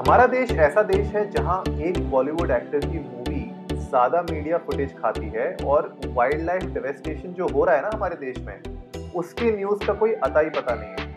हमारा 0.00 0.26
देश 0.26 0.50
ऐसा 0.64 0.82
देश 0.82 1.06
है 1.14 1.22
जहाँ 1.30 1.56
एक 1.78 1.98
बॉलीवुड 2.10 2.50
एक्टर 2.50 2.80
की 2.82 2.98
मूवी 2.98 3.40
ज़्यादा 3.72 4.20
मीडिया 4.22 4.58
फुटेज 4.58 4.92
खाती 4.98 5.26
है 5.34 5.48
और 5.64 5.88
वाइल्ड 6.08 6.44
लाइफ 6.44 6.62
डेवेस्टेशन 6.74 7.32
जो 7.32 7.48
हो 7.48 7.64
रहा 7.64 7.74
है 7.76 7.82
ना 7.82 7.90
हमारे 7.94 8.16
देश 8.16 8.38
में 8.46 9.12
उसके 9.14 9.50
न्यूज़ 9.56 9.84
का 9.86 9.94
कोई 9.94 10.12
अता 10.28 10.40
ही 10.40 10.50
पता 10.50 10.74
नहीं 10.74 10.90
है। 10.90 11.08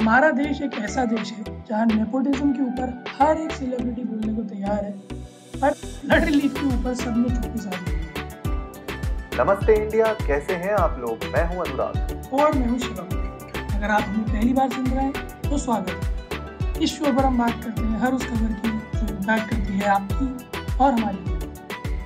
हमारा 0.00 0.30
देश 0.32 0.62
एक 0.62 0.74
ऐसा 0.80 1.04
देश 1.04 1.32
है 1.32 1.44
जहाँ 1.68 1.84
नेपोटिज्म 1.86 2.50
के 2.52 2.62
ऊपर 2.62 3.04
हर 3.18 3.40
एक 3.42 3.52
सेलिब्रिटी 3.52 4.04
बोलने 4.04 4.34
को 4.34 4.42
तैयार 4.48 4.84
है 4.84 4.92
पर 5.54 5.70
ब्लड 6.02 6.24
रिलीफ 6.24 6.58
के 6.58 6.66
ऊपर 6.68 6.94
सबने 7.04 7.36
चुप्पी 7.36 7.60
साधी 7.60 9.38
नमस्ते 9.38 9.74
इंडिया 9.74 10.12
कैसे 10.26 10.54
हैं 10.56 10.74
आप 10.74 10.98
लोग? 11.00 11.30
मैं 11.32 11.46
हूँ 11.46 11.64
अनुराग। 11.66 12.34
और 12.34 12.58
मैं 12.58 12.66
हूँ 12.66 12.78
शिवम। 12.78 13.08
अगर 13.76 13.90
आप 13.90 14.02
हमें 14.02 14.26
पहली 14.26 14.52
बार 14.52 14.70
सुन 14.72 14.86
रहे 14.86 15.04
हैं 15.04 15.12
तो 15.48 15.58
स्वागत 15.58 15.90
है। 15.90 16.05
इस 16.76 16.90
शो 16.92 17.04
पर 17.06 17.24
हम 17.24 17.38
बात 17.38 17.62
करते 17.62 17.82
हैं, 17.82 17.98
हर 17.98 18.14
उस 18.14 18.24
खबर 18.24 18.52
की 18.54 18.70
जो 18.96 19.06
इम्पैक्ट 19.08 19.50
करती 19.50 19.72
है 19.74 19.86
आपकी 19.90 20.26
और 20.76 20.92
हमारी। 20.92 21.18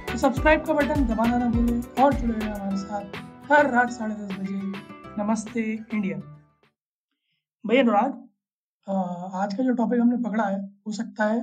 तो 0.07 0.19
सब्सक्राइब 0.19 0.65
का 0.67 0.73
बटन 0.75 1.07
दबाना 1.07 1.39
ना 1.39 1.47
भूलें 1.51 2.03
और 2.03 2.15
जुड़े 2.15 2.35
रहें 2.35 2.51
हमारे 2.51 2.77
साथ 2.79 3.51
हर 3.51 3.71
रात 3.71 3.91
साढ़े 3.93 4.15
दस 4.15 4.39
बजे। 4.39 4.61
नमस्ते 5.19 5.63
इंडिया 5.95 6.19
भैया 7.65 7.83
अनुराग 7.83 8.13
आज 9.37 9.55
का 9.55 9.63
जो 9.63 9.73
टॉपिक 9.75 10.01
हमने 10.01 10.17
पकड़ा 10.23 10.45
है, 10.45 10.61
हो 10.87 10.93
सकता 10.93 11.25
है 11.25 11.43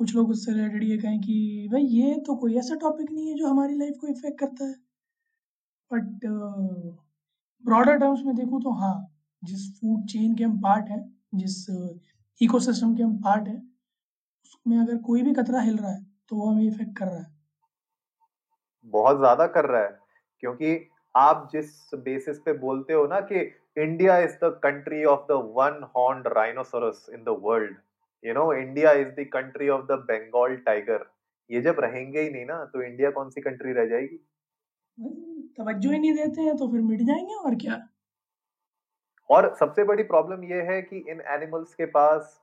कुछ 0.00 0.14
लोग 0.14 0.30
उससे 0.30 0.52
रिलेटेड 0.52 0.84
ये 0.84 0.96
कहें 0.98 1.20
कि, 1.20 1.68
भाई, 1.72 1.82
ये 1.82 2.14
तो 2.26 2.34
कोई 2.36 2.56
ऐसा 2.58 2.74
टॉपिक 2.80 3.10
नहीं 3.12 3.28
है 3.28 3.34
जो 3.36 3.48
हमारी 3.48 3.78
लाइफ 3.78 3.96
को 4.00 4.06
इफ़ेक्ट 4.08 4.38
करता 4.40 4.64
है। 4.64 4.74
बट 5.90 6.26
ब्रॉडर 7.64 7.98
टर्म्स 7.98 8.20
में 8.26 8.34
देखूँ 8.36 8.62
तो 8.62 8.72
हाँ 8.74 8.96
जिस 9.42 9.70
फ़ूड 9.80 10.06
चेन 10.06 10.34
के 10.34 10.44
हम 10.44 10.60
पार्ट 10.60 10.88
हैं, 10.90 11.02
जिस 11.34 11.66
इकोसिस्टम 12.40 12.94
के 12.94 13.02
हम 13.02 13.16
पार्ट 13.22 13.48
हैं 13.48 13.56
उसमें 14.44 14.78
अगर 14.78 14.98
कोई 15.04 15.22
भी 15.22 15.32
कतरा 15.34 15.60
हिल 15.62 15.76
रहा 15.78 15.92
है 15.92 16.04
तो 16.30 16.36
वो 16.36 16.50
हमें 16.50 16.64
इफ़ेक्ट 16.64 16.96
कर 16.98 17.06
रहा 17.06 17.18
है। 17.18 17.26
बहुत 18.86 19.16
ज़्यादा 19.18 19.46
कर 19.48 19.64
रहा 19.66 19.82
है 19.82 19.98
क्योंकि 20.42 20.70
आप 21.14 21.48
जिस 21.52 21.70
बेसिस 22.00 22.38
पे 22.38 22.52
बोलते 22.58 22.92
हो 22.92 23.06
ना 23.06 23.20
कि 23.22 23.40
India 23.76 24.16
is 24.18 24.34
the 24.44 24.50
country 24.64 25.04
of 25.06 25.26
the 25.28 25.36
one 25.56 25.82
horn 25.96 26.22
rhinoceros 26.28 27.06
in 27.14 27.24
the 27.24 27.36
world 27.42 27.76
you 28.24 28.34
know 28.34 28.52
India 28.54 28.92
is 28.94 29.08
the 29.20 29.26
country 29.32 29.68
of 29.68 29.84
the 29.86 29.98
Bengal 30.10 30.56
tiger 30.66 31.06
ये 31.50 31.60
जब 31.62 31.80
रहेंगे 31.80 32.20
ही 32.20 32.30
नहीं 32.30 32.44
ना 32.46 32.64
तो 32.66 32.82
इंडिया 32.82 33.10
कौन 33.10 33.30
सी 33.30 33.40
कंट्री 33.40 33.72
रह 33.72 33.86
जाएगी? 33.86 34.18
तवज्जो 35.58 35.90
ही 35.90 35.98
नहीं 35.98 36.12
देते 36.14 36.42
हैं 36.42 36.56
तो 36.56 36.68
फिर 36.70 36.80
मिट 36.82 37.02
जाएँगे 37.02 37.34
और 37.36 37.54
क्या? 37.56 37.87
और 39.30 39.54
सबसे 39.54 39.84
बड़ी 39.84 40.02
प्रॉब्लम 40.04 40.44
यह 40.44 40.70
है 40.70 40.80
कि 40.82 40.98
इन 41.00 41.20
एनिमल्स 41.28 41.74
के 41.74 41.86
पास 41.86 42.40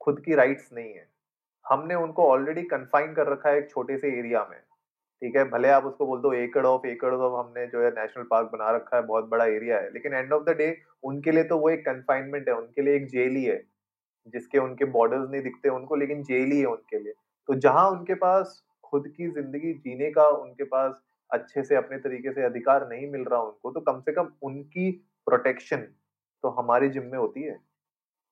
खुद 0.00 0.20
की 0.20 0.34
राइट्स 0.34 0.68
नहीं 0.72 0.92
है। 0.92 1.06
हमने 1.66 1.94
उनको 1.94 2.26
ऑलरेडी 2.30 2.62
कन्फाइन 2.64 3.14
कर 3.14 3.26
रखा 3.26 3.50
है 3.50 3.58
एक 3.58 3.70
छोटे 3.70 3.96
से 3.98 4.08
एरिया 4.18 4.46
में, 4.50 4.58
ठीक 4.58 5.36
है? 5.36 5.44
भले 5.50 5.68
आप 5.68 5.84
उसको 5.84 6.06
बोल 6.06 6.20
दो 6.20 6.32
एकड़ 6.34 6.64
ऑफ़ 6.66 6.86
एकड़ 6.86 7.12
ऑफ़ 7.14 7.38
हमने 7.38 7.66
जो 7.66 7.82
है 7.82 7.90
नेशनल 7.92 8.24
पार्क 8.30 8.50
बना 8.52 8.70
रखा 8.76 8.96
है, 8.96 9.02
बहुत 9.02 9.28
बड़ा 9.28 9.44
एरिया 9.46 9.78
है, 9.78 9.92
लेकिन 9.92 10.14
एंड 10.14 10.32
ऑफ़ 10.32 10.42
द 10.44 10.56
डे 10.58 10.76
उनके 11.04 11.32
लिए 11.32 11.44
तो 11.44 11.58
वो 11.58 11.70
एक 11.70 11.84
कन्फाइनमेंट 11.86 12.48
है, 12.48 12.54
उनके 12.54 12.82
लिए 12.82 12.96
एक 12.96 13.06
जेल 13.08 13.36
ही 13.36 13.44
है, 13.44 13.62
जिसके 14.26 14.58
उनके 14.58 14.84
बॉर्डर्स 14.90 15.30
नहीं 15.30 15.42
दिखते 15.42 15.68
उनको, 15.68 15.96
लेकिन 15.96 16.22
जेल 16.22 16.52
ही 16.52 16.60
है 16.60 16.66
उनके 16.66 16.98
लिए। 16.98 17.12
तो 17.48 17.54
जहाँ 17.56 17.88
उनके 17.90 18.14
पास 18.16 18.62
खुद 18.84 19.08
की 19.16 19.30
ज़िंदगी 19.30 19.72
जीने 19.74 20.10
का, 20.10 20.28
उनके 20.28 20.64
पास 20.64 21.00
अच्छे 21.30 21.62
से 21.64 21.76
अपने 21.76 21.98
तरीके 21.98 22.32
से 22.32 22.42
अधिकार 22.42 22.88
नहीं 22.88 23.10
मिल 23.10 23.24
रहा 23.24 23.40
उनको 23.40 23.70
तो 23.70 23.80
कम 23.82 24.00
से 24.00 24.12
कम 24.12 24.30
उनकी 24.42 24.90
प्रोटेक्शन 25.26 25.80
तो 26.44 26.48
हमारी 26.52 26.88
जिम्मे 26.90 27.16
होती 27.18 27.42
है। 27.42 27.58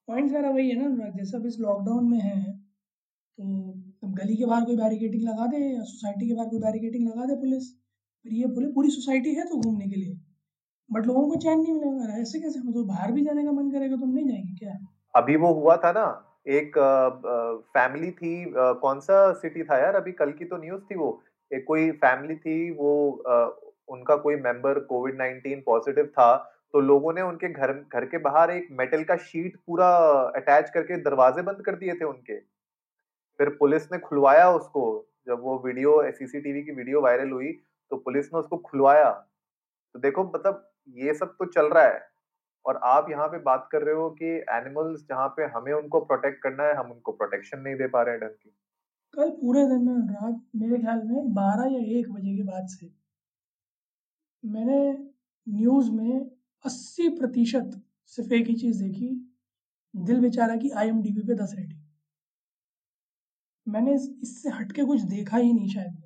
पॉइंट 0.08 0.30
सारा 0.32 0.50
वही 0.50 0.68
है 0.70 0.88
ना 0.88 1.08
जैसे 1.10 1.36
अब 1.36 1.46
इस 1.46 1.56
लॉकडाउन 1.60 2.10
में 2.10 2.18
है 2.20 2.40
तो 3.38 3.44
अब 4.04 4.14
गली 4.14 4.36
के 4.36 4.46
बाहर 4.46 4.64
कोई 4.64 4.76
बैरिकेडिंग 4.76 5.22
लगा 5.28 5.46
दे 5.46 5.58
या 5.58 5.82
सोसाइटी 5.84 6.28
के 6.28 6.34
बाहर 6.34 6.48
कोई 6.48 6.60
बैरिकेडिंग 6.60 7.08
लगा 7.08 7.24
दे 7.26 7.36
पुलिस 7.36 7.70
फिर 8.24 8.32
ये 8.34 8.46
बोले 8.48 8.66
पूरी 8.72 8.90
सोसाइटी 8.90 9.34
है 9.34 9.44
तो 9.48 9.60
घूमने 9.60 9.88
के 9.88 9.96
लिए। 9.96 10.16
बट 10.90 11.06
लोगों 11.06 11.28
को 11.28 11.36
चैन 11.40 11.60
नहीं 11.60 11.72
मिलेगा 11.74 12.20
ऐसे 12.20 12.40
कैसे? 12.40 12.60
मतलब 12.60 12.86
बाहर 12.86 13.12
भी 13.12 13.24
जाने 13.24 13.44
का 13.44 13.52
मन 13.52 13.70
करेगा 13.70 13.96
तो 13.96 14.06
हम 14.06 14.14
नहीं 14.14 14.26
जाएँगे 14.28 14.54
क्या? 14.56 14.76
अभी 15.14 15.36
वो 15.36 15.52
हुआ 15.54 15.76
था 15.76 15.92
ना 15.92 16.04
एक 16.50 16.78
फैमिली 17.74 18.10
थी 18.12 18.34
अ, 18.44 18.72
कौन 18.82 19.00
सा 19.00 19.32
सिटी 19.34 19.62
था 19.64 19.78
यार 19.78 19.96
अभी 19.96 20.12
कल 20.12 20.32
की 20.32 20.44
तो 20.44 20.56
न्यूज़ 20.56 20.82
थी 20.90 20.96
वो 20.96 21.10
एक 21.50 21.64
कोई 21.68 21.90
फैमिली 22.04 22.36
थी 22.36 22.70
वो 22.72 22.92
अ, 23.28 23.36
उनका 23.88 24.16
कोई 24.16 24.36
मेंबर 24.40 24.78
कोविड 24.90 25.16
19 25.16 25.62
पॉजिटिव 25.66 26.06
था 26.18 26.28
तो 26.74 26.80
लोगों 26.80 27.12
ने 27.12 27.22
उनके 27.22 27.48
घर 27.48 27.72
घर 27.72 28.04
के 28.04 28.18
बाहर 28.18 28.50
एक 28.50 28.68
मेटल 28.72 29.02
का 29.04 29.16
शीट 29.22 29.56
पूरा 29.66 29.88
अटैच 30.36 30.70
करके 30.70 30.96
दरवाजे 31.02 31.42
बंद 31.42 31.62
कर 31.64 31.76
दिए 31.76 31.94
थे 31.94 32.04
उनके। 32.04 32.38
फिर 33.40 33.48
पुलिस 33.50 33.90
ने 33.92 33.98
खुलवाया 33.98 34.50
उसको। 34.50 34.84
जब 35.26 35.40
वो 35.40 35.58
वीडियो 35.66 36.00
सीसीटीवी 36.12 36.62
की 36.62 36.72
वीडियो 36.72 37.00
वायरल 37.00 37.30
हुई 37.30 37.52
तो 37.90 37.96
पुलिस 37.96 38.32
ने 38.34 38.38
उसको 38.40 38.56
खुलवाया। 38.60 39.10
तो 39.10 39.98
देखो 39.98 40.24
मतलब 40.24 40.68
ये 40.96 41.14
सब 41.14 41.34
तो 41.38 41.44
चल 41.46 41.66
रहा 41.66 41.84
है। 41.84 42.00
और 42.64 42.76
आप 42.84 43.10
यहाँ 43.10 43.28
पे 43.28 43.38
बात 43.42 43.68
कर 43.72 43.82
रहे 43.82 43.94
हो 43.94 44.08
कि 44.12 44.26
एनिमल्स 44.50 45.06
जहाँ 45.08 45.28
पे 45.28 45.44
हमें 45.54 45.72
उनको 45.72 46.00
प्रोटेक्ट 46.00 46.42
करना 46.42 46.64
है, 46.64 46.74
हम 46.74 46.90
उनको 46.90 47.12
प्रोटेक्शन 47.12 47.60
नहीं 47.60 47.74
दे 47.74 47.86
पा 47.88 48.02
रहे 48.02 48.14
हैं 48.14 48.28
की। 48.28 48.54
कल 49.14 49.30
पूरे 49.30 49.64
दिन 49.66 49.84
में 49.86 49.94
अनुराग 49.94 50.40
मेरे 50.56 50.78
ख्याल 50.78 51.02
में 51.04 51.34
बारह 51.34 51.72
या 51.72 51.80
एक 51.98 52.12
बजे 52.12 52.36
के 52.36 52.42
बाद 52.42 52.66
से 52.68 52.90
मैंने 54.44 54.78
न्यूज़ 55.46 55.90
में 55.90 56.30
अस्सी 56.64 57.08
प्रतिशत 57.08 57.82
सिर्फ़ 58.06 58.34
एक 58.34 58.46
ही 58.46 58.54
चीज़ 58.54 58.82
देखी, 58.84 59.32
दिल 59.96 60.20
बेचारा 60.20 60.56
की 60.56 60.70
आईएमडीबी 60.70 61.20
पे 61.20 61.34
दस 61.34 61.54
रेटिंग 61.58 61.80
मैंने 63.68 63.94
इससे 64.22 64.50
हटके 64.50 64.84
कुछ 64.84 65.00
देखा 65.00 65.36
ही 65.36 65.52
नहीं 65.52 65.68
शायद। 65.68 66.02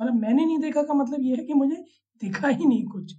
मतलब 0.00 0.14
मैंने 0.14 0.44
नहीं 0.44 0.58
देखा 0.58 0.82
का 0.82 0.94
मतलब 0.94 1.20
यह 1.20 1.36
है 1.36 1.44
कि 1.44 1.54
मुझे 1.54 1.76
दिखा 2.20 2.48
ही 2.48 2.64
नहीं 2.64 2.84
कुछ। 2.86 3.14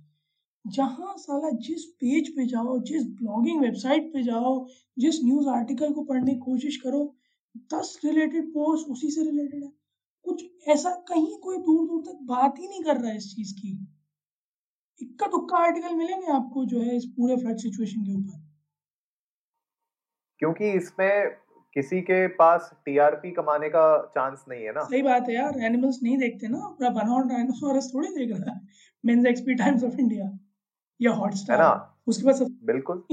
जहाँ 0.68 1.16
साला 1.18 1.50
जिस 1.50 1.85
पेज 1.85 2.29
पे 2.29 2.46
जाओ, 2.46 2.79
जिस 2.79 3.03
ब्लॉगिंग 3.03 3.62
वेबसाइट 3.62 4.13
पे 4.13 4.23
जाओ, 4.23 4.68
जिस 5.00 5.23
न्यूज़ 5.23 5.47
आर्टिकल 5.47 5.94
को 5.94 6.03
पढ़ने 6.03 6.34
की 6.34 6.40
कोशिश 6.40 6.78
करो, 6.78 7.16
दस 7.58 8.00
रिलेटेड 8.06 8.50
पोस्ट 8.50 8.88
उसी 8.88 9.12
से 9.12 9.23
रिलेटेड 9.23 9.63
है। 9.63 9.72
कुछ 10.23 10.46
ऐसा 10.68 10.90
कहीं 10.90 11.38
कोई 11.38 11.58
दूर 11.58 11.88
दूर 11.88 12.02
तक 12.02 12.19
बात 12.22 12.59
ही 12.59 12.68
नहीं 12.68 12.84
कर 12.84 12.97
रहा 12.97 13.12
है 13.12 13.18
इस 13.18 13.35
चीज़ 13.35 13.53
की। 13.53 13.88
इक्का 15.01 15.28
दुक्का 15.28 15.57
आर्टिकल 15.57 15.95
मिलेंगे 15.95 16.31
आपको 16.31 16.66
जो 16.66 16.81
है 16.81 16.95
इस 16.95 17.06
पूरे 17.06 17.35
फ्लड 17.35 17.57
सिचुएशन 17.57 18.01
के 18.01 18.13
ऊपर। 18.13 18.39
क्योंकि 20.39 20.72
इसमें 20.72 21.29
किसी 21.75 22.01
के 22.01 22.28
पास 22.28 22.72
टीआरपी 22.85 23.31
कमाने 23.31 23.69
का 23.69 23.84
चांस 24.16 24.45
नहीं 24.50 24.63
है 24.63 24.72
ना। 24.72 24.84
सही 24.84 25.01
बात 25.01 25.29
है 25.29 25.35
यार 25.35 25.59
एनिमल्स 25.59 26.00
नहीं 26.03 26.17
देखते 26.17 26.47
ना। 26.47 26.67
पूरा 26.69 26.90
बनॉन 26.90 27.28
डायनासोरस 27.28 27.91
थोड़ी 27.94 28.07
देख 28.07 28.31
रहा 28.31 28.53
है। 28.53 28.59
Mains 29.03 29.25
XP 29.25 29.53
Times 29.53 29.84
of 29.84 30.00
India 30.00 30.29
या 31.00 31.11
हॉटस्टार 31.11 31.57
है 31.57 31.63
ना? 31.63 32.01
उसके 32.07 32.25
पास 32.25 32.41
बिल्कुल। 32.63 33.03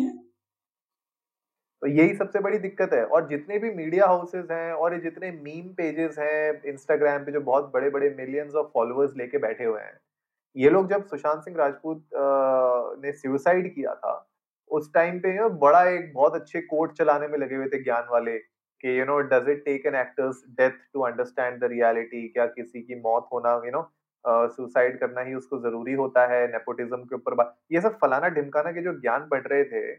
तो 1.82 1.86
यही 1.86 2.14
सबसे 2.16 2.40
बड़ी 2.40 2.58
दिक्कत 2.58 2.92
है। 2.92 3.04
और 3.04 3.28
जितने 3.28 3.58
भी 3.58 3.70
मीडिया 3.70 4.06
हाउसेस 4.06 4.46
हैं 4.50 4.72
और 4.72 4.94
ये 4.94 5.00
जितने 5.00 5.30
मीम 5.32 5.68
पेजेस 5.74 6.18
हैं 6.18 6.62
इंस्टाग्राम 6.64 7.24
पे 7.24 7.32
जो 7.32 7.40
बहुत 7.40 7.70
बड़े 7.74 7.90
बड़े 7.90 8.10
मिलियंस 8.10 8.54
ऑफ़ 8.54 8.66
फॉलोअर्स 8.74 9.16
लेके 9.16 9.38
बैठे 9.38 9.64
हुए 9.64 9.80
हैं 9.80 9.98
ये 10.56 10.70
लोग 10.70 10.88
जब 10.90 11.04
सुशांत 11.06 11.42
सिंह 11.42 11.56
राजपूत 11.56 12.04
ने 13.02 13.12
सुसाइड 13.12 13.74
किया 13.74 13.94
था, 13.94 14.24
उस 14.70 14.92
टाइम 14.94 15.18
पे 15.20 15.32
ना 15.34 15.48
बड़ा 15.58 15.82
एक 15.88 16.12
बहुत 16.14 16.34
अच्छे 16.34 16.60
कोट 16.62 16.96
चलाने 16.98 17.28
में 17.28 17.38
लगे 17.38 17.56
हुए 17.56 17.66
थे 17.68 17.82
ज्ञान 17.82 18.06
वाले 18.10 18.38
कि 18.38 18.98
you 18.98 19.04
know 19.04 19.18
does 19.30 19.48
it 19.50 19.64
take 19.64 19.86
an 19.86 19.94
actor's 19.96 20.42
death 20.58 20.70
to 20.94 21.00
understand 21.02 21.60
the 21.60 21.70
reality 21.72 22.26
क्या 22.28 22.46
किसी 22.48 22.82
की 22.82 23.00
मौत 23.00 23.28
होना 23.32 23.54
यू 23.64 23.70
नो 23.72 23.88
सुसाइड 24.54 24.98
करना 25.00 25.20
ही 25.20 25.34
उसको 25.34 25.58
ज़रूरी 25.60 25.92
होता 25.94 26.26
है 26.26 26.46
नेपोटिज्म 26.52 27.02
के 27.04 27.14
ऊपर 27.14 27.42
ये 27.72 27.80
सब 27.80 27.98
फलाना 27.98 28.28
ढिमकाना 28.30 28.72
के 28.72 28.82
जो 28.82 28.92
ज्ञान 29.00 29.26
बढ़ 29.30 29.46
रहे 29.46 29.64
थे, 29.64 29.90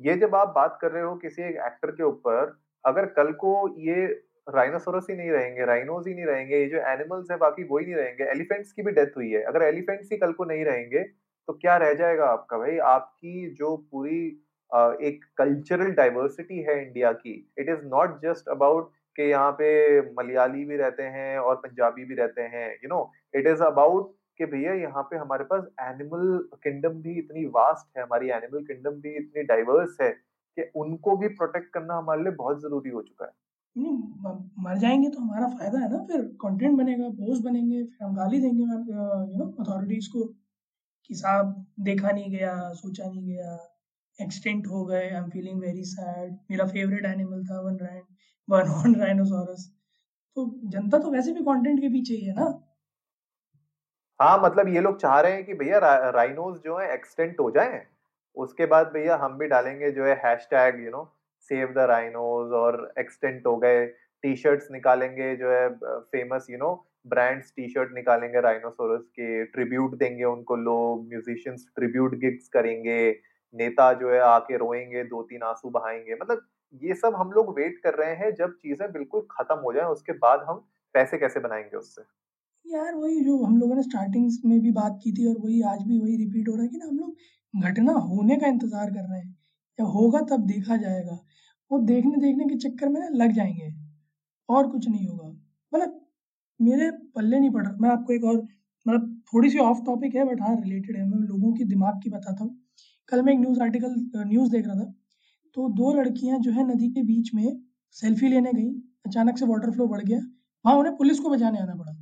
ये 0.00 0.14
जब 0.18 0.34
आप 0.34 0.52
बात 0.54 0.78
कर 0.80 0.90
रहे 0.92 1.02
हो 1.02 1.14
किसी 1.16 1.42
एक 1.42 1.56
एक्टर 1.66 1.90
के 1.90 2.02
ऊपर, 2.02 2.56
अगर 2.84 3.06
कल 3.16 3.32
को 3.34 3.52
ये 3.80 4.06
राइनोसोरस 4.46 5.06
ही 5.10 5.16
नहीं 5.16 5.30
रहेंगे 5.30 5.64
राइनोज 5.66 6.08
ही 6.08 6.14
नहीं 6.14 6.26
रहेंगे, 6.26 6.56
ये 6.56 6.66
जो 6.68 6.78
एनिमल्स 6.88 7.30
है 7.30 7.36
बाकी 7.38 7.64
वो 7.64 7.78
ही 7.78 7.84
नहीं 7.84 7.94
रहेंगे 7.94 8.24
एलिफेंट्स 8.30 8.72
की 8.72 8.82
भी 8.82 8.92
डेथ 8.92 9.16
हुई 9.16 9.30
है। 9.30 9.42
अगर 9.44 9.62
एलिफेंट्स 9.64 10.12
ही 10.12 10.18
कल 10.18 10.32
को 10.32 10.44
नहीं 10.46 10.64
रहेंगे 10.64 11.02
तो 11.48 11.52
क्या 11.54 11.76
रह 11.76 11.92
जाएगा 11.94 12.26
आपका 12.28 12.58
भाई? 12.58 12.76
आपकी 12.78 13.54
जो 13.54 13.76
पूरी 13.92 14.20
एक 15.02 15.24
कल्चरल 15.38 15.90
डाइवर्सिटी 15.94 16.60
है 16.62 16.80
इंडिया 16.82 17.12
की 17.14 17.32
it 17.58 17.68
is 17.68 17.84
not 17.86 18.20
just 18.22 18.48
about 18.50 18.90
कि 19.16 19.22
यहाँ 19.22 19.50
पे 19.52 20.00
मलयाली 20.12 20.64
भी 20.64 20.76
रहते 20.76 21.02
हैं 21.14 21.38
और 21.38 21.56
पंजाबी 21.56 22.04
भी 22.04 22.14
रहते 22.14 22.42
हैं 22.54 22.68
you 22.74 22.88
know 22.88 23.10
it 23.34 23.46
is 23.46 23.62
about 23.64 24.12
कि 24.38 24.46
भैया 24.46 24.72
यहाँ 24.74 25.02
पे 25.10 25.16
हमारे 25.16 25.44
पास 25.44 25.64
एनिमल 25.82 26.38
किंगडम 26.64 27.00
भी 27.02 27.18
इतनी 27.18 27.44
वास्ट 27.54 27.98
है, 27.98 28.02
हमारी 28.02 28.30
एनिमल 28.30 28.64
किंगडम 28.64 29.00
भी 29.00 29.14
इतनी 29.16 29.42
डाइवर्स 29.44 29.96
है 30.00 30.10
कि 30.10 30.70
उनको 30.76 31.16
भी 31.16 31.28
प्रोटेक्ट 31.30 31.72
करना 31.74 31.96
हमारे 31.96 32.22
लिए 32.22 32.32
बहुत 32.34 32.62
ज़रूरी 32.62 32.90
हो 32.90 33.02
चुका 33.02 33.24
है। 33.24 33.32
नहीं 33.76 33.92
मर 34.64 34.78
जाएँगे 34.78 35.08
तो 35.10 35.20
हमारा 35.20 35.48
फ़ायदा 35.48 35.78
है 35.78 35.90
ना 35.92 35.98
फिर 36.04 36.22
कंटेंट 36.42 36.76
बनेगा 36.78 37.08
पोस्ट 37.18 37.42
बनेंगे 37.44 37.82
फिर 37.84 38.06
हम 38.06 38.14
गाली 38.16 38.40
देंगे 38.40 38.62
यू 38.62 39.38
नो 39.38 39.46
अथॉरिटीज 39.64 40.06
को 40.06 40.24
कि 41.10 41.14
साहब 41.14 41.54
देखा 41.80 42.10
नहीं 42.10 42.30
गया 42.30 42.54
सोचा 42.74 43.10
नहीं 43.10 43.26
गया 43.26 43.54
एक्सटेंट 44.18 44.66
हो 44.66 44.84
गए 44.84 45.02
I 45.02 45.16
am 45.16 45.28
feeling 45.30 45.60
very 45.60 45.84
sad 45.84 46.36
मेरा 46.50 46.66
फेवरेट 46.66 47.06
एनिमल 47.06 47.44
था 47.44 47.60
वन 47.60 47.78
रैन 47.82 48.02
वन 48.48 48.68
हॉर्न 48.68 48.94
राइनोसोरस 48.96 49.70
तो 50.36 50.46
जनता 50.66 50.98
तो 50.98 51.10
वैसे 51.10 51.32
भी 51.32 51.44
कंटेंट 51.44 51.80
के 51.80 51.88
पीछे 51.88 52.14
ही 52.14 52.26
है 52.26 52.34
ना। 52.34 52.50
हाँ 54.20 54.38
मतलब 54.42 54.68
ये 54.68 54.80
लोग 54.80 54.98
चाह 55.00 55.20
रहे 55.20 55.32
हैं 55.32 55.44
कि 55.44 55.54
भैया 55.54 55.78
रा, 55.78 56.10
राइनोज 56.10 56.58
जो 56.64 56.78
है 56.78 56.92
एक्सटेंट 56.94 57.40
हो 57.40 57.50
जाए 57.50 57.86
उसके 58.36 58.66
बाद 58.66 58.86
भैया 58.92 59.16
हम 59.16 59.38
भी 59.38 59.46
डालेंगे 59.48 59.90
जो 59.90 60.04
है 60.06 60.14
hashtag 60.24 60.84
you 60.84 60.90
know 60.90 61.02
save 61.50 61.72
the 61.72 61.86
rhinos 61.88 62.52
और 62.54 62.92
एक्सटेंट 62.98 63.46
हो 63.46 63.56
गए। 63.56 63.86
टी 64.24 64.34
शर्ट्स 64.36 64.70
निकालेंगे 64.70 65.34
जो 65.36 65.50
है 65.50 65.68
famous 65.74 66.46
you 66.50 66.58
know 66.58 66.72
brands 67.06 67.52
T 67.56 67.68
shirt 67.68 67.94
निकालेंगे 67.94 68.40
राइनोसोरस 68.40 69.02
के। 69.10 69.44
ट्रिब्यूट 69.46 69.94
देंगे 69.98 70.24
उनको 70.24 70.56
लोग 70.56 71.08
म्यूजिशियंस 71.08 71.66
ट्रिब्यूट 71.76 72.14
गिग्स 72.20 72.48
करेंगे। 72.48 72.98
नेता 73.54 73.92
जो 73.92 74.10
है 74.10 74.20
आके 74.20 74.56
रोएँगे 74.56 75.02
दो 75.04 75.22
तीन 75.22 75.42
आँसू 75.42 75.70
बहाएँगे। 75.70 76.14
मतलब 76.14 76.46
ये 76.82 76.94
सब 76.94 77.14
हम 77.14 77.30
लोग 77.32 77.54
वेट 77.58 77.78
कर 77.78 77.94
रहे 77.94 78.14
हैं, 78.14 78.34
जब 78.34 78.54
चीज़ें 78.54 78.90
बिल्कुल 78.92 79.26
खत्म 79.30 79.58
हो 79.58 79.72
जाए, 79.72 79.84
उसके 79.84 80.12
बाद 80.14 80.44
हम 80.48 80.64
पैसे 80.94 81.18
कैसे 81.18 81.40
बनाएँगे 81.40 81.76
उससे? 81.76 82.02
यार, 82.66 82.94
वही 82.94 83.20
जो 83.20 83.36
हम 83.44 83.56
लोगों 83.58 83.74
ने 83.74 83.82
स्टार्टिंग 83.82 84.30
में 84.44 84.60
भी 84.60 84.70
बात 84.72 84.98
की 85.04 85.12
थी 85.12 85.26
और 85.26 85.36
वही 85.40 85.60
आज 85.62 85.82
भी 85.82 86.00
वही 86.00 86.16
रिपीट 86.16 86.48
हो 86.48 86.54
रहा 86.54 86.62
है 86.62 86.68
कि 86.68 86.76
ना 86.76 86.86
हम 86.86 86.98
लोग 86.98 87.64
घटना 87.64 87.92
होने 87.92 88.36
का 88.36 88.46
इंतज़ार 88.46 88.90
कर 88.90 89.08
रहे 89.10 89.20
हैं। 89.20 89.36
जब 89.78 89.86
होगा 89.88 90.20
तब 90.30 90.46
देखा 90.46 90.76
जाएगा। 90.76 91.18
वो 91.70 91.78
देखने 91.84 92.16
देखने 92.20 92.44
के 92.46 92.56
चक्कर 92.60 92.88
में 92.88 93.00
ना 93.00 93.08
लग 93.14 93.32
जाएँगे। 93.32 93.72
और 94.48 94.68
कुछ 94.70 94.88
नहीं 94.88 95.08
होगा। 95.08 95.28
मतलब 95.72 96.00
मेरे 96.60 96.90
पल्ले 97.16 97.40
नहीं 97.40 97.50
पड़ 97.50 97.64
रहा। 97.66 97.76
मैं 97.80 97.90
आपको 97.90 98.12
एक 98.12 98.24
और 98.24 98.36
मतलब 98.86 99.20
थोड़ी 99.34 99.50
सी 99.50 99.58
ऑफ़ 99.60 99.80
टॉपिक 99.86 100.14
है 100.16 100.24
बट 100.26 100.40
हाँ 100.42 100.56
रिलेटेड 100.56 100.96
है। 100.98 101.06
मैं 101.08 101.18
लोगों 101.28 101.52
की 101.54 101.64
दिमाग 101.64 102.00
की 102.04 102.10
बताता 102.10 102.44
हूँ। 102.44 102.56
कल 103.08 103.22
मैं 103.22 103.34
एक 103.34 103.40
न्यूज़ 103.40 103.60
आर्टिकल 103.62 103.94
न्यूज़ 104.26 104.52
देख 104.52 104.66
रहा 104.66 104.76
था। 104.76 104.92
तो 105.56 105.68
दो 105.74 105.92
लड़कियाँ 105.94 106.38
जो 106.40 106.52
है 106.52 106.66
नदी 106.68 106.90
के 106.90 107.02
बीच 107.04 107.34
में 107.34 107.48
सेल्फी 107.96 108.28
लेने 108.28 108.52
गई। 108.54 108.70
अचानक 109.06 109.38
से 109.38 109.46
वाटर 109.46 109.72
फ्लो 109.72 109.88
बढ़ 109.88 110.02
गया। 110.04 110.20
वहाँ 110.64 110.78
उन्हें 110.78 110.96
पुलिस 110.96 111.20
को 111.20 111.30
बचाने 111.30 111.60
आना 111.60 111.74
पड़ा। 111.76 111.93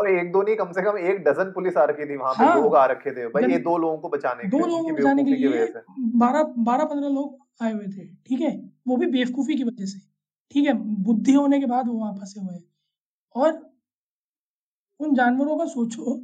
और 0.00 0.08
एक 0.10 0.30
दो 0.32 0.42
नहीं 0.42 0.56
कम 0.56 0.72
से 0.72 0.82
कम 0.82 0.98
एक 0.98 1.18
डजन 1.24 1.50
पुलिस 1.54 1.76
आ 1.76 1.84
रखी 1.90 2.06
थी 2.10 2.16
वहाँ 2.16 2.32
पे 2.34 2.44
हाँ, 2.44 2.54
लोग 2.56 2.76
आ 2.76 2.84
रखे 2.86 3.10
थे। 3.16 3.26
भाई 3.28 3.50
ये 3.52 3.58
दो 3.60 3.76
लोगों 3.78 3.98
को 3.98 4.08
बचाने 4.08 4.42
के 4.42 4.48
दो 4.48 4.66
लोगों 4.66 4.82
को 4.84 4.94
बचाने 4.96 5.24
के 5.24 5.34
लिए 5.36 5.66
बारह 6.22 6.52
बारह 6.68 6.84
पंद्रह 6.84 7.08
लोग 7.08 7.38
आए 7.62 7.72
हुए 7.72 7.86
थे 7.86 8.06
ठीक 8.28 8.40
है? 8.40 8.52
वो 8.88 8.96
भी 8.96 9.06
बेवकूफ़ी 9.08 9.56
की 9.56 9.64
वजह 9.64 9.84
से 9.86 9.98
ठीक 10.52 10.66
है? 10.66 10.72
बुद्धि 11.08 11.32
होने 11.32 11.60
के 11.60 11.66
बाद 11.66 11.88
वो 11.88 11.94
वहाँ 11.94 12.12
फंसे 12.14 12.40
हुए 12.40 12.62
और 13.34 13.58
उन 15.00 15.14
जानवरों 15.14 15.56
का 15.58 15.64
सोचो 15.66 16.20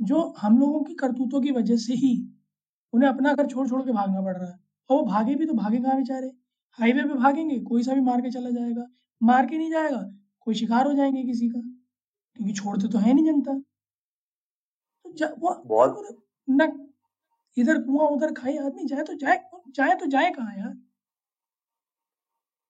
जो 0.00 0.20
हम 0.38 0.58
लोगों 0.58 0.82
की 0.82 0.94
करतूतों 0.94 1.40
की 1.40 1.50
वजह 1.52 1.76
से 1.76 1.94
ही 1.94 2.12
उन्हें 2.92 3.08
अपना 3.08 3.32
घर 3.34 3.46
छोड़ 3.46 3.68
छोड़ 3.68 3.82
के 3.82 3.92
भागना 3.92 4.20
पड़ 4.20 4.36
रहा 4.36 4.46
है। 4.46 4.58
और 4.90 4.96
वो 4.96 5.02
भागे 5.06 5.34
भी 5.34 5.46
तो 5.46 5.54
भागे 5.54 5.78
कहाँ 5.78 5.96
बेचारे? 5.96 6.30
हाईवे 6.78 7.02
पे 7.02 7.14
भागेंगे 7.14 7.58
कोई 7.60 7.82
सा 7.82 7.94
भी 7.94 8.00
मार 8.00 8.20
के 8.20 8.30
चला 8.30 8.50
जाएगा। 8.50 8.86
मार 9.20 9.46
के 9.46 9.58
नहीं 9.58 9.70
जाएगा 9.70 10.00
कोई 10.46 10.54
शिकार 10.54 10.86
हो 10.86 10.92
जाएँगे 10.94 11.22
किसी 11.22 11.48
का। 11.48 11.60
क्योंकि 12.36 12.52
छोड़ते 12.54 12.88
तो 12.88 12.98
है 12.98 13.12
नहीं 13.14 13.24
जनता। 13.26 13.60
तो 15.06 15.26
वो 15.36 15.52
बहुत 15.64 16.18
न 16.48 16.68
इधर 17.56 17.78
कुआँ 17.82 18.08
उधर 18.08 18.32
खाई 18.34 18.56
आदमी 18.58 18.84
जाए 18.86 19.02
तो 19.04 19.14
जाए 19.16 19.38
जाए 19.72 19.94
तो 19.96 20.06
जाए 20.08 20.30
कहाँ 20.32 20.56
यार? 20.58 20.74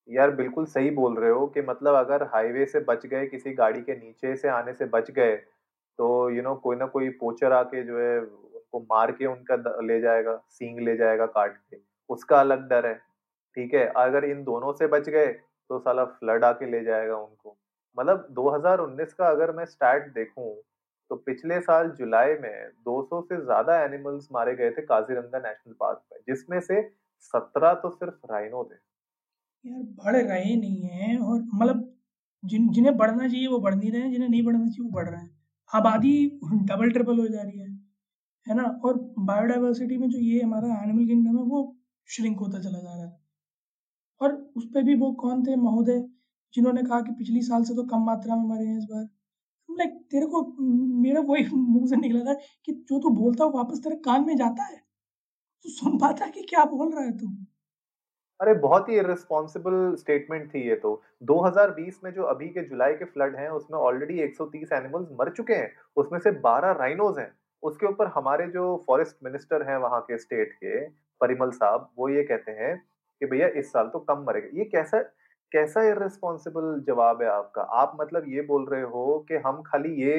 यार 0.09 0.31
बिल्कुल 0.31 0.65
सही 0.65 0.89
बोल 0.91 1.15
रहे 1.19 1.29
हो 1.31 1.45
कि 1.47 1.61
मतलब 1.61 1.95
अगर 1.95 2.23
हाईवे 2.33 2.65
से 2.65 2.79
बच 2.79 3.05
गए 3.05 3.25
किसी 3.27 3.53
गाड़ी 3.53 3.81
के 3.81 3.95
नीचे 3.95 4.35
से 4.35 4.47
आने 4.49 4.73
से 4.73 4.85
बच 4.85 5.09
गए 5.11 5.35
तो 5.99 6.09
यू 6.29 6.41
नो 6.43 6.53
कोई 6.55 6.75
ना 6.75 6.85
कोई 6.87 7.09
पोचर 7.19 7.51
आके 7.53 7.83
जो 7.83 7.99
है 7.99 8.19
उनको 8.19 8.79
मार 8.85 9.11
के 9.11 9.25
उनका 9.25 9.55
ले 9.83 9.99
जाएगा 10.01 10.35
सींग 10.49 10.79
ले 10.79 10.95
जाएगा 10.97 11.25
काट 11.27 11.57
के। 11.57 11.77
उसका 12.09 12.39
अलग 12.39 12.67
डर 12.69 12.85
है 12.87 12.93
ठीक 13.57 13.73
है? 13.73 13.85
अगर 13.87 14.25
इन 14.25 14.43
दोनों 14.43 14.73
से 14.73 14.87
बच 14.89 15.09
गए 15.09 15.27
तो 15.69 15.79
साला 15.79 16.05
फ्लड 16.07 16.43
आके 16.45 16.71
ले 16.71 16.83
जाएगा 16.83 17.17
उनको। 17.17 17.57
मतलब 17.97 18.27
2019 18.31 19.13
का 19.13 19.27
अगर 19.29 19.51
मैं 19.51 19.65
स्टैट 19.67 20.13
देखूँ 20.13 20.53
तो 21.11 21.15
पिछले 21.17 21.59
साल 21.61 21.89
जुलाई 21.93 22.33
में 22.37 22.69
200 22.85 23.21
से 23.23 23.41
ज़्यादा 23.43 23.79
एनिमल्स 23.83 24.27
मारे 24.31 24.55
गए 24.55 24.71
थे 24.71 24.81
काजीरंगा 24.83 25.39
नेशनल 25.39 25.73
पार्क 25.79 26.01
में, 26.11 26.19
जिसमें 26.27 26.59
से 26.61 26.81
17 27.33 27.73
तो 27.83 27.89
सिर्फ़ 27.91 28.31
राइनो 28.31 28.63
थे। 28.65 28.77
यार 29.65 29.81
बढ़ 29.97 30.15
रहे 30.17 30.55
नहीं 30.55 30.81
है 30.83 31.17
और 31.19 31.41
मतलब 31.53 31.81
जिन, 32.43 32.69
जिन्हें 32.71 32.95
बढ़ना 32.97 33.27
चाहिए 33.27 33.47
वो 33.47 33.59
बढ़ 33.59 33.75
नहीं 33.75 33.91
रहे 33.91 34.01
हैं, 34.01 34.11
जिन्हें 34.11 34.29
नहीं 34.29 34.43
बढ़ना 34.43 34.65
चाहिए 34.65 34.83
वो 34.83 34.91
बढ़ 34.91 35.09
रहे 35.09 35.21
हैं। 35.21 35.29
आबादी 35.71 36.13
डबल 36.69 36.91
ट्रिपल 36.91 37.19
हो 37.19 37.27
जा 37.27 37.41
रही 37.41 37.59
है 37.59 37.69
है 38.47 38.55
ना? 38.55 38.63
और 38.85 38.99
बायोडाइवर्सिटी 39.25 39.97
में 39.97 40.09
जो 40.09 40.19
ये 40.19 40.41
हमारा 40.41 40.81
एनिमल 40.83 41.07
किंगडम 41.07 41.37
है, 41.37 41.43
वो 41.45 41.63
श्रिंक 42.09 42.39
होता 42.39 42.59
चला 42.61 42.79
जा 42.79 42.95
रहा 42.95 43.05
है। 43.05 43.19
और 44.21 44.33
उस 44.57 44.65
पर 44.67 44.83
भी 44.83 44.95
वो 44.95 45.11
कौन 45.19 45.43
थे? 45.43 45.55
महोदय 45.57 45.99
जिन्होंने 46.55 46.83
कहा 46.83 47.01
कि 47.01 47.11
पिछली 47.11 47.41
साल 47.41 47.63
से 47.63 47.75
तो 47.75 47.83
कम 47.83 48.05
मात्रा 48.05 48.35
में 48.35 48.43
मरे 48.43 48.65
हैं 48.65 48.77
इस 48.77 48.83
बार। 48.83 49.07
लाइक 49.71 50.07
तेरे 50.11 50.25
को, 50.25 50.55
मेरा 51.01 51.21
वही 51.21 51.55
मुँह 51.55 51.87
से 51.87 51.95
निकला 51.95 52.25
था 52.25 52.33
कि 52.65 52.71
जो 52.71 52.99
तू 52.99 53.09
बोलता 53.09 53.43
है 53.43 53.51
वापस 53.51 53.79
तेरे 53.79 53.95
कान 53.95 54.25
में 54.27 54.37
जाता 54.37 54.63
है। 54.63 54.77
तू 55.63 55.69
सुन 55.69 55.97
पाता 55.97 56.25
है 56.25 56.31
कि 56.31 56.41
क्या 56.41 56.65
बोल 56.65 56.91
रहा 56.91 57.03
है 57.03 57.17
तू? 57.17 57.25
अरे, 58.41 58.53
बहुत 58.53 58.89
ही 58.89 58.95
इरेस्पॉन्सिबल 58.95 59.95
स्टेटमेंट 59.95 60.53
थी 60.53 60.69
ये 60.69 60.75
तो। 60.75 61.01
2020 61.23 62.01
में 62.03 62.11
जो 62.11 62.23
अभी 62.23 62.47
के 62.47 62.69
जुलाई 62.69 62.93
के 62.93 63.05
फ्लड 63.05 63.35
हैं, 63.35 63.49
उसमें 63.49 63.79
ऑलरेडी 63.79 64.19
130 64.19 64.71
एनिमल्स 64.73 65.07
मर 65.11 65.29
चुके 65.29 65.53
हैं। 65.53 65.73
उसमें 65.97 66.19
से 66.19 66.31
12 66.31 66.71
राइनोज 66.71 67.19
हैं। 67.19 67.31
उसके 67.63 67.85
ऊपर 67.85 68.07
हमारे 68.07 68.47
जो 68.47 68.83
फॉरेस्ट 68.87 69.17
मिनिस्टर 69.23 69.69
हैं 69.69 69.77
वहाँ 69.77 70.01
के 70.01 70.17
स्टेट 70.17 70.53
के, 70.53 70.85
परिमल 71.21 71.51
साहब, 71.51 71.91
वो 71.97 72.09
ये 72.09 72.23
कहते 72.23 72.51
हैं 72.51 72.85
कि 73.19 73.25
भैया, 73.25 73.47
इस 73.47 73.71
साल 73.71 73.87
तो 73.87 73.99
कम 73.99 74.25
मरेगा। 74.27 74.57
ये 74.57 74.65
कैसा 74.65 75.03
कैसा 75.55 75.83
इरेस्पॉन्सिबल 75.89 76.83
जवाब 76.87 77.21
है 77.21 77.29
आपका? 77.29 77.61
आप 77.81 77.97
मतलब 78.01 78.25
ये 78.29 78.41
बोल 78.47 78.67
रहे 78.71 78.81
हो 78.93 79.05
कि 79.29 79.41
हम 79.45 79.61
खाली 79.65 79.93
ये 80.01 80.17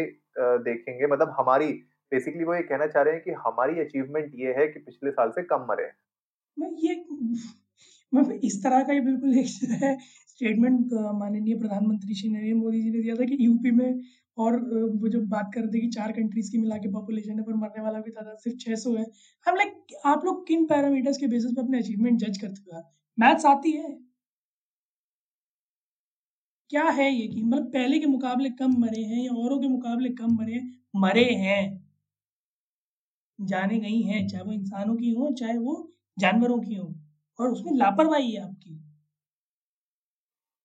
देखेंगे 0.65 1.06
मतलब 1.06 1.35
हमारी 1.38 1.73
बेसिकली 2.12 2.44
वो 2.44 2.55
ये 2.55 2.62
कहना 2.65 2.87
चाह 2.87 3.03
रहे 3.03 3.15
हैं 3.15 3.23
कि 3.23 3.31
हमारी 3.47 3.81
अचीवमेंट 3.81 4.33
ये 4.37 4.53
है 4.59 4.67
कि 4.69 4.79
पिछले 4.81 5.11
साल 5.11 5.31
से 5.31 5.43
कम 5.44 5.67
मरे 5.71 5.91
मैं 6.56 6.71
ये, 6.79 6.94
मैं 8.12 8.38
इस 8.44 8.62
तरह 8.65 8.83
का 8.83 8.93
ही 8.93 9.00
बिल्कुल 9.00 9.38
एक 9.38 9.81
है 9.83 9.97
स्टेटमेंट 10.29 10.93
माननीय 11.19 11.59
प्रधानमंत्री 11.59 12.15
श्री 12.15 12.31
नरेंद्र 12.31 12.56
मोदी 12.56 12.81
जी 12.83 12.91
ने 12.91 13.03
दिया 13.03 13.15
था 13.17 13.25
कि 13.25 13.37
यूपी 13.41 13.71
में 13.71 14.00
और 14.38 14.56
वो 14.94 15.09
जो 15.09 15.21
बात 15.27 15.50
कर 15.55 15.61
रहे 15.61 15.71
थे 15.75 15.81
कि 15.81 15.88
चार 15.91 16.12
कंट्रीज़ 16.12 16.50
की 16.53 16.59
मिला 16.59 16.77
के 16.79 16.88
पॉपुलेशन 16.93 17.38
है, 17.38 17.44
पर 17.44 17.55
मरने 17.56 17.83
वाला 17.83 18.00
भी 18.00 18.11
तादाद 18.11 18.37
सिर्फ़ 18.38 18.59
छह 18.59 18.75
सौ 18.77 18.97
है। 18.97 19.05
हम 19.47 19.56
लाइक 19.56 19.97
आप 20.06 20.25
लोग 20.25 20.47
किन 20.49 20.65
पैरामीटर्स 20.67 21.19
के 21.19 21.27
बेसिस 21.29 21.53
पे 21.53 21.62
अपने 21.62 21.79
अचीवमेंट 21.79 22.19
जज 22.21 22.38
करते 22.38 22.77
हो? 22.77 22.83
मैथ्स 23.19 23.47
आती 23.47 23.73
है। 23.73 23.97
क्या 26.70 26.82
है 26.90 27.04
ये 27.11 27.26
कि 27.28 27.42
मतलब 27.42 27.64
पहले 27.73 27.99
के 27.99 28.06
मुकाबले 28.06 28.50
कम 28.52 28.73
मरे 28.80 29.02
हैं 29.04 29.23
या 29.23 29.32
औरों 29.37 29.58
के 29.61 29.68
मुकाबले 29.68 30.08
कम 30.14 30.35
मरे 30.37 30.61
मरे 30.96 31.25
हैं। 31.37 31.61
जाने 33.38 33.78
गई 33.80 34.00
हैं, 34.02 34.26
चाहे 34.28 34.42
वो 34.44 34.52
इंसानों 34.52 34.94
की 34.96 35.11
हो, 35.11 35.30
चाहे 35.32 35.56
वो 35.58 35.76
जानवरों 36.16 36.58
की 36.61 36.75
हो। 36.75 36.94
और 37.38 37.49
उसमें 37.49 37.73
लापरवाही 37.73 38.30
है 38.32 38.42
आपकी। 38.42 38.78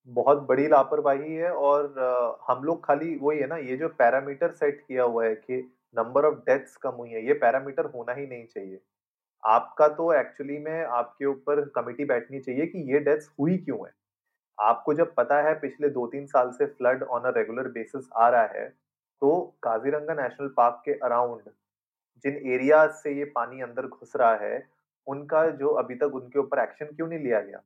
बहुत 0.10 0.38
बड़ी 0.48 0.68
लापरवाही 0.68 1.34
है 1.36 1.52
और 1.54 2.40
हम 2.50 2.64
लोग 2.64 2.86
खाली 2.86 3.16
वही 3.18 3.40
है 3.40 3.48
ना, 3.48 3.56
ये 3.58 3.78
जो 3.78 3.88
पैरामीटर 3.92 4.52
सेट 4.52 4.80
किया 4.80 5.04
हुआ 5.04 5.26
है 5.26 5.36
कि 5.38 5.58
नंबर 5.96 6.26
ऑफ़ 6.26 6.36
डेथ्स 6.42 6.76
कम 6.78 6.92
हुई 6.92 7.10
है, 7.10 7.26
ये 7.28 7.34
पैरामीटर 7.36 7.86
होना 7.88 8.14
ही 8.14 8.28
नहीं 8.28 8.46
चाहिए। 8.46 8.80
आपका 9.44 9.90
तो 9.92 10.14
एक्चुअली 10.16 10.58
में 10.60 10.84
आपके 10.86 11.26
ऊपर 11.28 11.66
कमिटी 11.76 12.06
बैठनी 12.06 12.40
चाहिए 12.42 12.68
कि 12.68 12.92
ये 12.94 13.00
डेथ्स 13.02 13.30
हुई 13.40 13.58
क्यों 13.60 13.80
है? 13.80 13.94
आपको 14.62 14.94
जब 14.94 15.14
पता 15.16 15.42
है 15.42 15.54
पिछले 15.60 15.90
दो 15.90 16.06
तीन 16.08 16.26
साल 16.28 16.52
से 16.52 16.66
flood 16.68 17.04
on 17.04 17.22
a 17.22 17.34
regular 17.38 17.68
basis 17.70 18.10
आ 18.16 18.28
रहा 18.30 18.48
है 18.54 18.68
तो 19.22 19.32
काजीरंगा 19.64 20.14
नेशनल 20.14 20.48
पार्क 20.58 20.82
के 20.86 20.94
अराउंड 21.04 21.50
जिन 22.26 22.36
एरिया 22.54 22.86
से 22.94 23.14
ये 23.14 23.26
पानी 23.36 23.62
अंदर 23.62 23.88
घुस 23.88 24.16
रहा 24.16 24.36
है, 24.36 24.68
उनका 25.08 25.46
जो 25.52 25.70
अभी 25.82 25.96
तक 25.96 26.16
उनके 26.16 26.40
ऊपर 26.40 26.60
एक्शन 26.60 26.86
क्यों 26.86 27.08
नहीं 27.08 27.20
लिया 27.20 27.40
गया? 27.42 27.62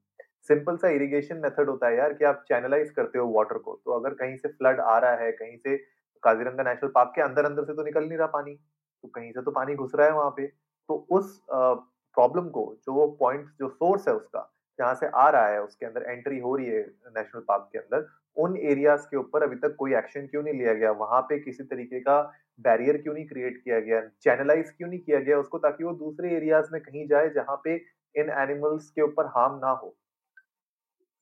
सिंपल 0.49 0.77
सा 0.77 0.89
इरिगेशन 0.89 1.37
मेथड 1.37 1.69
होता 1.69 1.87
है 1.87 1.97
यार 1.97 2.13
कि 2.13 2.25
आप 2.25 2.43
चैनलाइज 2.49 2.89
करते 2.91 3.19
हो 3.19 3.27
वाटर 3.29 3.57
को 3.57 3.79
तो 3.85 3.91
अगर 3.91 4.13
कहीं 4.13 4.37
से 4.37 4.47
फ्लड 4.49 4.79
आ 4.79 4.97
रहा 4.97 5.15
है, 5.15 5.31
कहीं 5.31 5.57
से 5.57 5.77
काजीरंगा 6.23 6.63
नेशनल 6.63 6.89
पार्क 6.95 7.11
के 7.15 7.21
अंदर 7.21 7.45
अंदर 7.45 7.63
से 7.63 7.73
तो 7.73 7.83
निकल 7.83 8.07
नहीं 8.07 8.17
रहा 8.17 8.27
पानी 8.29 8.55
तो 8.55 9.07
कहीं 9.09 9.31
से 9.31 9.41
तो 9.41 9.51
पानी 9.51 9.75
घुस 9.75 9.91
रहा 9.95 10.07
है 10.07 10.13
वहाँ 10.13 10.33
पे 10.37 10.47
तो 10.47 11.05
उस 11.11 11.39
प्रॉब्लम 11.51 12.49
को, 12.49 12.75
जो 12.85 13.07
पॉइंट 13.19 13.49
जो 13.59 13.69
सोर्स 13.69 14.07
है 14.07 14.13
उसका 14.13 14.51
जहाँ 14.79 14.93
से 14.95 15.07
आ 15.07 15.29
रहा 15.29 15.47
है, 15.47 15.61
उसके 15.61 15.85
अंदर 15.85 16.03
एंट्री 16.03 16.39
हो 16.39 16.55
रही 16.55 16.67
है 16.67 16.79
नेशनल 17.09 17.41
पार्क 17.47 17.69
के 17.71 17.77
अंदर, 17.79 18.07
उन 18.37 18.57
एरियाज़ 18.59 19.05
के 19.07 19.17
ऊपर 19.17 19.43
अभी 19.43 19.55
तक 19.57 19.75
कोई 19.79 19.93
एक्शन 19.95 20.27
क्यों 20.27 20.43
नहीं 20.43 20.53
लिया 20.53 20.73
गया? 20.73 20.91
वहाँ 20.93 21.21
पे 21.23 21.39
किसी 21.39 21.63
तरीके 21.65 21.99
का 22.01 22.21
बैरियर 22.59 22.97
क्यों 22.97 23.13
नहीं 23.13 23.25
क्रिएट 23.27 23.61
किया 23.63 23.79
गया? 23.81 24.01
चैनलाइज 24.21 24.69
क्यों 24.71 24.89
नहीं 24.89 24.99
किया 25.01 25.19
गया 25.21 25.39
उसको 25.39 25.57
ताकि 25.59 25.83
वो 25.83 25.93
दूसरे 25.95 26.35
एरियाज़ 26.35 26.69
में 26.71 26.81
कहीं 26.81 27.07
जाए 27.07 27.29
जहाँ 27.31 27.61
पे 27.63 27.75
इन 28.15 28.29
एनिमल्स 28.39 28.89
के 28.91 29.01
ऊपर 29.01 29.25
हार्म 29.29 29.57
ना 29.59 29.71
हो? 29.73 29.95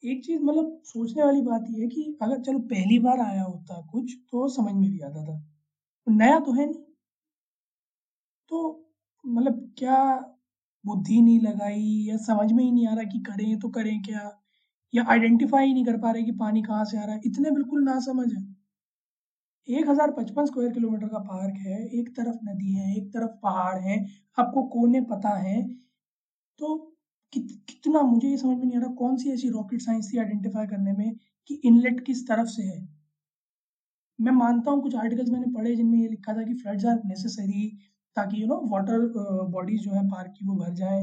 एक 0.04 0.24
चीज़ 0.26 0.42
मतलब 0.42 0.82
सोचने 0.86 1.24
वाली 1.24 1.42
बात 1.42 1.66
यह 1.70 1.82
है 1.82 1.88
कि 1.88 2.04
अगर 2.22 2.42
चलो 2.42 2.60
पहली 2.70 3.00
बार 3.00 3.20
आया 3.22 3.44
होता 3.44 3.82
कुछ 3.92 4.16
तो 4.32 4.48
समझ 4.52 4.74
में 4.74 4.90
भी 4.92 5.00
आता 5.02 5.24
था। 5.26 5.42
नया 6.08 6.40
तो 6.42 6.54
है 6.54 6.66
नहीं। 6.66 6.84
तो 8.52 8.60
मतलब 9.24 9.60
क्या 9.78 9.96
बुद्धि 10.86 11.22
नहीं 11.22 11.40
लगाई 11.42 11.84
या 12.08 12.18
समझ 12.20 12.52
में 12.52 12.64
ही 12.64 12.72
नहीं 12.72 12.88
आ 12.88 12.94
रहा 12.94 13.04
कि 13.06 13.20
करें 13.28 13.60
तो 13.60 13.70
करें 13.72 14.02
क्या? 14.02 14.30
या 14.94 15.06
आइडेंटिफाई 15.10 15.66
ही 15.68 15.74
नहीं 15.74 15.86
कर 15.86 15.98
पा 16.00 16.12
रहे 16.12 16.24
कि 16.24 16.32
पानी 16.40 16.62
कहाँ 16.64 16.86
से 16.86 16.98
आ 16.98 17.06
रहा 17.06 17.16
है। 17.16 17.22
इतने 17.26 17.52
बिल्कुल 17.52 17.84
ना 17.84 18.00
समझ 18.02 18.32
है। 18.34 18.44
एक 19.68 19.88
हज़ार 19.90 20.12
पचपन 20.12 20.46
स्क्वायर 20.46 20.72
किलोमीटर 20.72 21.08
का 21.08 21.20
पार्क 21.22 21.56
है 21.60 21.76
एक 22.00 22.10
तरफ़ 22.16 22.38
नदी 22.46 22.74
है 22.74 22.96
एक 22.98 23.08
तरफ़ 23.10 23.32
पहाड़ 23.44 23.78
है 23.80 23.98
आपको 24.38 24.64
कोने 24.70 25.02
पता 25.12 25.30
है। 25.40 25.62
तो 26.60 26.76
कित, 27.34 27.48
कितना 27.70 28.02
मुझे 28.04 28.30
ये 28.30 28.38
समझ 28.38 28.58
में 28.58 28.66
नहीं 28.66 28.78
आ 28.78 28.82
रहा 28.82 28.94
कौन 28.96 29.18
सी 29.18 29.32
ऐसी 29.32 29.50
रॉकेट 29.52 29.82
साइंस 29.82 30.12
थी 30.14 30.20
आइडेंटिफाई 30.20 30.68
करने 30.68 30.94
में 30.94 31.16
कि 31.50 31.62
इनलेट 31.66 32.06
किस 32.06 32.28
तरफ़ 32.28 32.48
से 32.50 32.64
है। 32.64 32.82
मैं 34.20 34.32
मानता 34.32 34.72
हूँ 34.72 34.82
कुछ 34.82 34.96
आर्टिकल्स 34.96 35.30
मैंने 35.30 35.48
पढ़े 35.54 35.76
जिनमें 35.76 35.98
ये 36.00 36.08
लिखा 36.08 36.34
था 36.34 36.44
कि 36.44 36.54
फ्लड्स 36.54 36.86
आर 36.86 37.00
नेसेसरी 37.06 37.70
ताकि 38.16 38.42
यू 38.42 38.48
नो 38.48 38.56
वाटर 38.72 39.08
बॉडीज 39.52 39.82
जो 39.82 39.92
है, 39.92 40.08
पार्क 40.10 40.34
की 40.38 40.46
वो 40.48 40.56
भर 40.56 40.74
जाए 40.76 41.02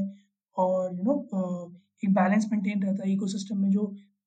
और 0.57 0.95
यू 0.95 1.03
नो 1.03 1.15
एक 2.03 2.13
बैलेंस 2.13 2.47
मेंटेन 2.51 2.83
रहता 2.83 3.03
है 3.03 3.13
इकोसिस्टम 3.13 3.57
में 3.57 3.69
जो 3.71 3.85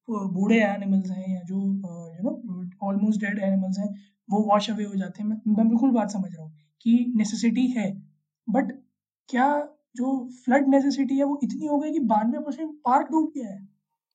बूढ़े 0.08 0.56
एनिमल्स 0.62 1.10
हैं 1.10 1.34
या 1.34 1.42
जो 1.42 1.56
you 1.56 2.22
know 2.22 2.88
almost 2.88 3.20
dead 3.20 3.38
animals 3.40 3.78
हैं, 3.78 3.88
वो 4.28 4.40
वॉश 4.42 4.70
अवे 4.70 4.84
हो 4.84 4.94
जाते 4.94 5.22
हैं। 5.22 5.28
मैं 5.28 5.36
मैं 5.56 5.68
बिल्कुल 5.68 5.90
बात 5.90 6.10
समझ 6.10 6.30
रहा 6.34 6.44
हूँ 6.44 6.52
कि 6.82 7.12
नेसेसिटी 7.16 7.66
है 7.68 7.90
बट 8.48 8.72
क्या 9.28 9.48
जो 9.96 10.12
फ्लड 10.44 10.68
नेसेसिटी 10.68 11.18
है, 11.18 11.24
वो 11.24 11.38
इतनी 11.42 11.66
हो 11.66 11.78
गई 11.78 11.92
कि 11.92 11.98
बानवे 12.06 12.38
परसेंट 12.40 12.70
पार्क 12.84 13.10
डूब 13.10 13.30
गया 13.36 13.48
है? 13.48 13.68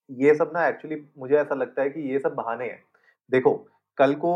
ये 0.09 0.33
सब 0.35 0.51
ना 0.53 0.67
एक्चुअली 0.67 0.95
मुझे 1.17 1.35
ऐसा 1.35 1.55
लगता 1.55 1.81
है 1.81 1.89
कि 1.89 2.01
ये 2.11 2.19
सब 2.19 2.33
बहाने 2.35 2.65
हैं। 2.65 2.79
देखो, 3.31 3.53
कल 3.97 4.13
को 4.15 4.31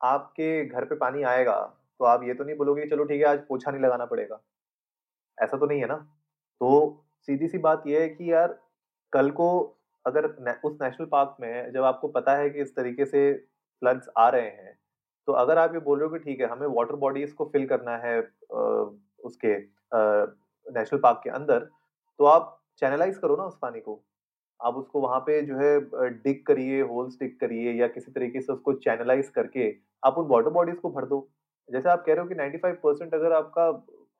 आपके 0.00 0.64
घर 0.64 0.84
पे 0.84 0.94
पानी 0.96 1.22
आएगा 1.24 1.58
तो 2.00 2.04
आप 2.04 2.22
ये 2.24 2.34
तो 2.34 2.44
नहीं 2.44 2.56
बोलोगे 2.56 2.86
चलो 2.86 3.04
ठीक 3.04 3.20
है, 3.20 3.26
आज 3.26 3.38
पोछा 3.48 3.70
नहीं 3.70 3.82
लगाना 3.82 4.04
पड़ेगा। 4.06 4.40
ऐसा 5.38 5.56
तो 5.56 5.66
नहीं 5.66 5.80
है 5.80 5.86
ना? 5.86 5.96
तो 6.60 7.04
सीधी 7.28 7.48
सी 7.48 7.58
बात 7.60 7.82
यह 7.86 8.00
है 8.00 8.08
कि 8.08 8.32
यार, 8.32 8.58
कल 9.12 9.30
को 9.32 9.48
अगर 10.04 10.26
उस 10.26 10.76
नेशनल 10.82 11.06
पार्क 11.06 11.36
में 11.40 11.72
जब 11.72 11.84
आपको 11.84 12.08
पता 12.10 12.36
है 12.36 12.50
कि 12.50 12.60
इस 12.62 12.74
तरीके 12.76 13.04
से 13.06 13.32
फ्लड्स 13.82 14.08
आ 14.18 14.28
रहे 14.28 14.42
हैं 14.42 14.74
तो 15.28 15.32
अगर 15.34 15.58
आप 15.58 15.74
ये 15.74 15.80
बोल 15.80 15.98
रहे 15.98 16.08
हो 16.08 16.12
कि 16.12 16.18
ठीक 16.20 16.40
है, 16.40 16.46
हमें 16.46 16.66
वाटर 16.66 16.96
बॉडीज 16.96 17.32
को 17.32 17.44
फिल 17.52 17.66
करना 17.68 17.96
है 17.98 18.18
उसके 19.24 19.56
नेशनल 20.66 21.00
पार्क 21.00 21.20
के 21.24 21.30
अंदर 21.30 21.58
तो 22.20 22.24
आप 22.26 22.52
चैनलाइज 22.80 23.16
करो 23.18 23.36
ना 23.36 23.44
उस 23.44 23.58
पानी 23.62 23.80
को। 23.80 24.00
आप 24.60 24.76
उसको 24.76 25.00
वहाँ 25.00 25.18
पे 25.20 25.40
जो 25.42 25.56
है 25.56 26.10
डिग 26.12 26.44
करिए, 26.46 26.80
होल्स 26.82 27.18
डिग 27.20 27.38
करिए 27.40 27.72
या 27.72 27.86
किसी 27.88 28.12
तरीके 28.12 28.40
से 28.40 28.52
उसको 28.52 28.72
चैनलाइज 28.74 29.28
करके 29.30 29.74
आप 30.02 30.18
उन 30.18 30.26
वाटर 30.28 30.50
बॉडीज 30.50 30.78
को 30.78 30.90
भर 30.90 31.06
दो। 31.06 31.18
जैसे 31.68 31.88
आप 31.88 32.04
कह 32.06 32.14
रहे 32.14 32.22
हो 32.22 32.28
कि 32.28 32.34
95 32.34 32.76
परसेंट 32.82 33.14
अगर 33.14 33.32
आपका 33.32 33.70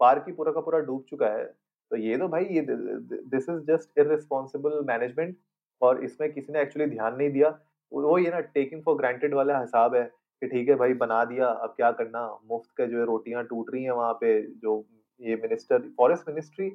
पार्क 0.01 0.25
ही 0.27 0.33
पूरा 0.33 0.53
का 0.53 0.61
पूरा 0.61 0.79
डूब 0.87 1.05
चुका 1.11 1.27
है 1.29 1.45
तो 1.91 1.97
ये 1.97 2.17
तो 2.19 2.29
भाई 2.29 2.45
ये 2.45 2.61
this 2.63 3.49
is 3.49 3.61
just 3.67 3.99
irresponsible 3.99 4.81
management 4.87 5.37
और 5.83 6.03
इसमें 6.05 6.33
किसी 6.33 6.53
ने 6.53 6.61
एक्चुअली 6.63 6.89
ध्यान 6.91 7.17
नहीं 7.17 7.31
दिया। 7.31 7.49
वो 7.93 8.19
ये 8.19 8.31
ना 8.31 8.41
टेकिंग 8.41 8.83
फॉर 8.83 8.97
ग्रांटेड 8.97 9.35
वाला 9.35 9.59
हिसाब 9.61 9.95
है 9.95 10.03
कि 10.43 10.47
ठीक 10.47 10.69
है 10.69 10.75
भाई 10.77 10.95
बना 10.95 11.25
दिया, 11.25 11.47
अब 11.47 11.75
क्या 11.77 11.91
करना? 11.93 12.27
मुफ़्त 12.51 12.71
के 12.77 12.87
जो 12.87 12.99
है 12.99 13.05
रोटियाँ 13.07 13.45
टूट 13.45 13.71
रही 13.75 13.83
हैं 13.85 13.91
वहाँ 13.93 14.13
पे, 14.15 14.41
जो 14.43 14.85
ये 15.21 15.37
मिनिस्टर 15.43 15.89
फॉरेस्ट 15.99 16.29
मिनिस्ट्री 16.29 16.67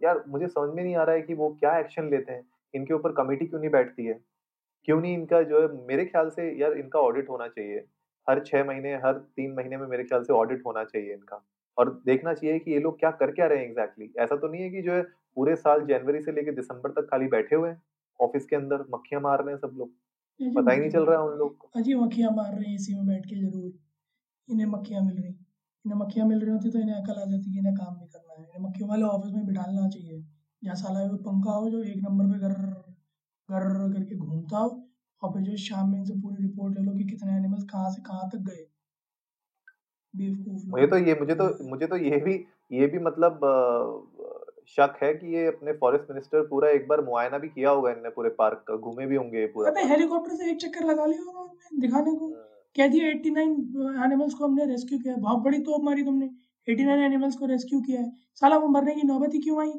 यार 0.00 0.22
मुझे 0.28 0.46
समझ 0.48 0.74
में 0.74 0.82
नहीं 0.82 0.94
आ 0.96 1.02
रहा 1.04 1.16
है 1.16 1.22
कि 1.22 1.34
वो 1.34 1.48
क्या 1.60 1.76
एक्शन 1.78 2.08
लेते 2.10 2.32
हैं। 2.32 2.46
इनके 2.74 2.94
ऊपर 2.94 3.12
कमेटी 3.12 3.46
क्यों 3.46 3.60
नहीं 3.60 3.70
बैठती 3.70 4.06
है? 4.06 4.18
क्यों 4.88 5.00
नहीं 5.00 5.14
इनका 5.14 5.42
जो 5.42 5.60
है, 5.62 5.68
मेरे 5.86 6.04
ख्याल 6.06 6.30
से 6.30 6.50
यार 6.60 6.72
इनका 6.78 7.00
ऑडिट 7.00 7.28
होना 7.30 7.48
चाहिए। 7.48 7.84
हर 8.28 8.40
छह 8.46 8.64
महीने 8.64 8.94
हर 8.96 9.18
तीन 9.36 9.52
महीने 9.54 9.76
में 9.76 9.86
मेरे 9.86 10.04
ख्याल 10.04 10.22
से 10.22 10.32
ऑडिट 10.32 10.62
होना 10.66 10.84
चाहिए 10.84 11.12
इनका। 11.14 11.44
और 11.78 11.90
देखना 12.06 12.34
चाहिए 12.34 12.58
कि 12.58 12.72
ये 12.72 12.78
लोग 12.80 12.98
क्या 12.98 13.10
कर 13.12 13.30
क्या 13.30 13.46
रहे 13.46 13.58
हैं 13.58 13.66
एग्जैक्टली 13.66 14.10
ऐसा 14.18 14.36
तो 14.36 14.48
नहीं 14.48 14.62
है 14.62 14.70
कि 14.70 14.82
जो 14.82 14.92
है 14.92 15.02
पूरे 15.36 15.56
साल 15.56 15.84
जनवरी 15.86 16.20
से 16.22 16.32
लेकर 16.32 16.54
दिसंबर 16.54 16.90
तक 16.90 17.06
खाली 17.10 17.26
बैठे 17.28 17.56
हुए 17.56 17.68
हैं 17.70 17.80
ऑफ़िस 18.20 18.44
के 18.46 18.56
अंदर 18.56 18.84
मक्खियाँ 18.90 19.22
मार 19.22 19.42
रहे 19.44 19.54
हैं 19.54 19.58
सब 19.58 19.74
लोग। 19.78 19.90
पता 20.40 20.72
ही 20.72 20.80
नहीं 20.80 20.90
चल 20.90 21.04
रहा 21.04 21.18
है 21.18 21.26
उन 21.26 21.38
लोग 21.38 21.56
को। 21.56 21.70
अजी 21.76 21.94
मक्खियाँ 21.94 22.30
मार 22.30 22.54
रहे 22.54 22.68
हैं 22.68 22.74
इसी 22.74 22.94
में 22.94 23.06
बैठ 23.06 23.26
के 23.26 23.36
ज़रूर। 23.36 23.72
इन्हें 24.48 24.66
मक्खियाँ 24.66 25.02
मिल 25.04 25.16
रही। 25.16 25.28
इन्हें 25.84 25.98
मक्खियाँ 25.98 26.26
मिल 26.28 26.40
रही 26.40 26.50
होती 26.50 26.70
तो 26.70 26.78
इन्हें 26.78 26.96
अकल 26.96 27.20
आ 27.20 27.24
जाती 27.24 27.52
कि 27.52 27.58
इन्हें 27.58 27.74
काम 27.74 27.94
नहीं 27.96 28.08
करना 28.08 28.34
है। 28.34 28.42
इन्हें 28.42 28.68
मक्खियों 28.68 28.88
वाले 28.88 29.04
ऑफ़िस 29.04 29.32
में 29.32 29.46
बिठाना 29.46 29.88
चाहिए। 29.88 30.24
या 30.62 30.74
साला 30.74 31.06
पंखा 31.24 31.52
हो 31.52 31.70
जो 31.70 31.82
एक 31.82 31.96
नंबर 31.98 32.32
पे 32.32 32.38
घर 32.38 32.52
घर 33.48 33.92
करके 33.92 34.16
घूमता 34.16 34.58
हो 34.58 34.68
और 35.22 35.32
फिर 35.32 35.42
जो 35.42 35.56
शाम 35.56 35.90
में 35.90 35.98
इनसे 35.98 36.14
पूरी 36.14 36.42
रिपोर्ट 36.42 36.78
ले 36.78 36.84
लो 36.84 36.92
कि 36.92 37.04
कितने 37.04 37.36
एनिमल्स 37.36 37.64
कहाँ 37.64 37.90
से 37.90 38.02
कहाँ 38.02 38.28
तक 38.30 38.38
गए। 38.38 38.66
मुझे 40.14 40.86
तो 40.86 40.98
ये 40.98 41.14
मुझे 41.14 41.34
तो 41.34 41.64
मुझे 41.68 41.86
तो 41.86 41.96
ये 41.96 42.16
भी 42.16 42.34
ये 42.72 42.86
भी 42.86 42.98
मतलब 42.98 43.40
शक 44.68 44.98
है 45.02 45.14
कि 45.14 45.34
ये 45.34 45.46
अपने 45.46 45.72
फॉरेस्ट 45.72 46.10
मिनिस्टर 46.10 46.46
पूरा 46.46 46.68
एक 46.70 46.86
बार 46.88 47.00
मुआयना 47.04 47.38
भी 47.38 47.48
किया 47.48 47.70
होगा 47.70 47.90
इनने 47.90 48.10
पूरे 48.10 48.30
पार्क 48.30 48.64
का 48.68 48.76
घूमे 48.76 49.06
भी 49.06 49.16
होंगे 49.16 49.46
पूरा 49.46 49.70
अबे 49.70 49.82
हेलीकॉप्टर 49.84 50.36
से 50.36 50.50
एक 50.50 50.60
चक्कर 50.60 50.84
लगा 50.84 51.06
लिया 51.06 51.22
होगा 51.22 51.78
दिखाने 51.78 52.14
को। 52.16 52.26
हाँ। 52.26 52.50
कह 52.76 52.88
दिया 52.88 53.08
89 53.08 53.50
एनिमल्स 54.04 54.34
को 54.34 54.44
हमने 54.44 54.64
रेस्क्यू 54.64 54.98
किया 54.98 55.16
बहुत 55.16 55.38
बड़ी 55.38 55.58
तोप 55.58 55.84
मारी 55.84 56.04
तुमने। 56.04 56.30
89 56.68 57.04
एनिमल्स 57.04 57.36
को 57.36 57.46
रेस्क्यू 57.46 57.80
किया 57.80 58.00
है। 58.00 58.12
साला 58.34 58.56
वो 58.56 58.68
मरने 58.68 58.94
की 58.94 59.02
नौबत 59.02 59.34
ही 59.34 59.38
क्यों 59.38 59.60
आई? 59.62 59.72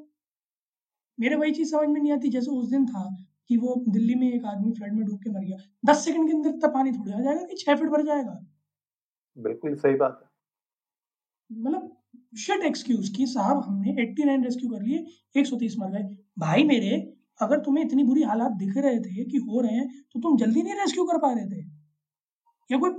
मेरे 1.20 1.36
वही 1.36 1.51
चीज़ 1.51 1.72
समझ 1.72 1.88
में 1.89 2.01
नहीं 2.01 2.12
आती 2.12 2.30
जैसे 2.30 2.51
उस 2.51 2.70
दिन 2.70 2.86
था। 2.86 3.04
कि 3.49 3.57
वो 3.57 3.75
दिल्ली 3.89 4.15
में 4.15 4.31
एक 4.33 4.45
आदमी 4.45 4.71
फ्लड 4.73 4.93
में 4.93 5.05
डूब 5.05 5.19
के 5.23 5.29
मर 5.31 5.45
गया। 5.45 5.57
दस 5.85 6.05
सेकंड 6.05 6.27
के 6.27 6.35
अंदर 6.35 6.49
इतना 6.49 6.69
पानी 6.69 6.91
थोड़ी 6.91 7.11
आ 7.13 7.19
जाएगा 7.21 7.45
कि 7.45 7.55
छह 7.55 7.75
फीट 7.75 7.89
भर 7.89 8.05
जाएगा। 8.05 8.39
बिल्कुल 9.37 9.75
सही 9.75 9.95
बात 9.95 10.19
है। 10.21 10.29
मतलब 11.49 12.37
शिट 12.37 12.63
एक्सक्यूज 12.65 13.09
कि 13.09 13.25
साहब 13.27 13.63
हमने 13.63 13.91
89 14.01 14.43
रेस्क्यू 14.43 14.69
कर 14.69 14.81
लिए 14.81 15.05
130 15.35 15.75
मर 15.79 15.91
गए। 15.91 16.03
भाई 16.39 16.63
मेरे 16.63 16.89
अगर 17.39 17.59
तुम्हें 17.59 17.83
इतनी 17.85 18.03
बुरी 18.03 18.21
हालात 18.23 18.51
दिख 18.57 18.77
रहे 18.77 18.99
थे 18.99 19.23
कि 19.25 19.37
हो 19.39 19.61
रहे 19.61 19.75
हैं 19.75 19.87
तो 20.13 20.19
तुम 20.19 20.37
जल्दी 20.37 20.61
नहीं 20.63 20.73
रेस्क्यू 20.75 21.05
कर 21.05 21.17
पा 21.17 21.31
रहे 21.33 21.45
थे। 21.45 21.63
या 22.69 22.77
कोई 22.79 22.91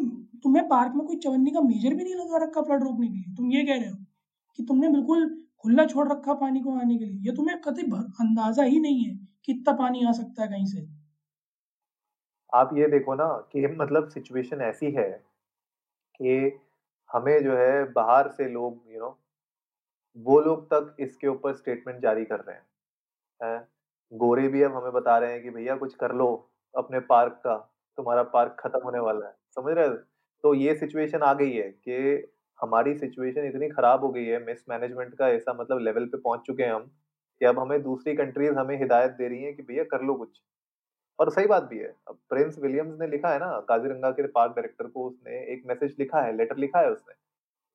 तुम्हें 0.44 0.68
पार्क 0.68 0.92
में 0.96 1.06
कोई 1.06 1.16
चवन्नी 1.18 1.50
का 1.50 1.60
मेजर 1.62 1.94
भी 1.94 2.04
नहीं 2.04 2.14
लगा 2.14 2.38
रखा 2.44 2.62
फ्लड 2.62 2.82
रोकने 2.82 3.08
के 3.08 3.14
लिए? 3.14 3.34
तुम 3.36 3.50
ये 3.52 3.62
कह 3.64 3.80
रहे 3.80 3.88
हो 3.90 3.96
कि 4.58 4.62
तुमने 4.64 4.88
बिल्कुल 4.90 5.26
खुला 5.66 5.84
छोड़ 5.86 6.08
रखा 6.08 6.34
पानी 6.34 6.60
को 6.60 6.78
आने 6.80 6.98
के 6.98 7.04
लिए। 7.04 7.20
या 7.26 7.34
तुम्हें 7.34 7.60
कभी 7.60 7.82
अंदाज़ा 8.20 8.64
ही 8.64 8.80
नहीं 8.80 9.04
है 9.04 9.16
कितना 9.46 9.72
पानी 9.76 10.04
आ 10.06 10.12
सकता 10.12 10.42
है 10.42 10.48
कहीं 10.48 10.66
से। 10.66 10.86
आप 12.52 12.70
ये 12.74 12.86
देखो 12.88 13.14
ना 13.14 13.26
कि 13.52 13.66
मतलब 13.66 14.08
सिचुएशन 14.08 14.60
ऐसी 14.62 14.90
है 14.92 15.10
कि 16.14 16.58
हमें 17.10 17.42
जो 17.44 17.56
है 17.56 17.84
बाहर 17.92 18.28
से 18.28 18.48
लोग 18.48 18.82
यू 18.92 19.00
नो 19.00 19.18
वो 20.16 20.40
लोग 20.40 20.64
तक 20.66 20.96
इसके 21.00 21.28
ऊपर 21.28 21.54
स्टेटमेंट 21.54 22.00
जारी 22.02 22.24
कर 22.24 22.40
रहे 22.40 22.56
हैं। 22.56 22.66
है? 23.40 23.68
गोरे 24.12 24.48
भी 24.48 24.62
अब 24.62 24.76
हमें 24.76 24.92
बता 24.92 25.18
रहे 25.18 25.32
हैं 25.32 25.42
कि 25.42 25.50
भैया 25.50 25.76
कुछ 25.76 25.94
कर 25.94 26.14
लो 26.14 26.28
अपने 26.74 27.00
पार्क 27.00 27.32
का, 27.44 27.56
तुम्हारा 27.98 28.22
पार्क 28.22 28.56
खत्म 28.60 28.80
होने 28.84 28.98
वाला 28.98 29.26
है। 29.26 29.34
समझ 29.56 29.74
रहे 29.74 29.88
तो 30.44 30.54
ये 30.54 30.74
सिचुएशन 30.74 31.22
आ 31.22 31.32
गई 31.34 31.52
है 31.52 31.68
कि 31.70 32.16
हमारी 32.60 32.94
सिचुएशन 32.94 33.46
इतनी 33.46 33.68
खराब 33.68 34.04
हो 34.04 34.08
गई 34.08 34.24
है 34.24 34.44
मिस 34.44 34.64
मैनेजमेंट 34.68 35.14
का 35.14 35.28
ऐसा 35.28 35.52
मतलब 35.52 35.78
लेवल 35.78 36.06
पे 36.06 36.18
पहुँच 36.18 36.40
चुके 36.46 36.62
हैं 36.62 36.72
हम, 36.72 36.90
कि 37.40 37.44
अब 37.44 37.58
हमें 37.58 37.82
दूसरी 37.82 38.14
कंट्रीज़ 38.16 38.54
हमें 38.54 38.78
हिदायत 38.78 39.10
दे 39.12 39.28
रही 39.28 39.42
हैं 39.42 39.54
कि 39.56 39.62
भैया 39.62 39.84
कर 39.84 40.02
लो 40.02 40.14
कुछ। 40.14 40.40
और 41.18 41.30
सही 41.30 41.46
बात 41.46 41.62
भी 41.62 41.78
है, 41.78 41.94
अब 42.08 42.18
प्रिंस 42.28 42.58
विलियम्स 42.58 42.98
ने 43.00 43.06
लिखा 43.06 43.28
है 43.28 43.38
ना, 43.38 43.58
काजीरंगा 43.60 44.10
के 44.10 44.26
पार्क 44.28 44.52
डायरेक्टर 44.52 44.86
को 44.86 45.06
उसने 45.06 45.38
एक 45.52 45.62
मैसेज 45.66 45.94
लिखा 45.98 46.20
है 46.20 46.36
लेटर 46.36 46.56
लिखा 46.56 46.80
है 46.80 46.90
उसने। 46.90 47.14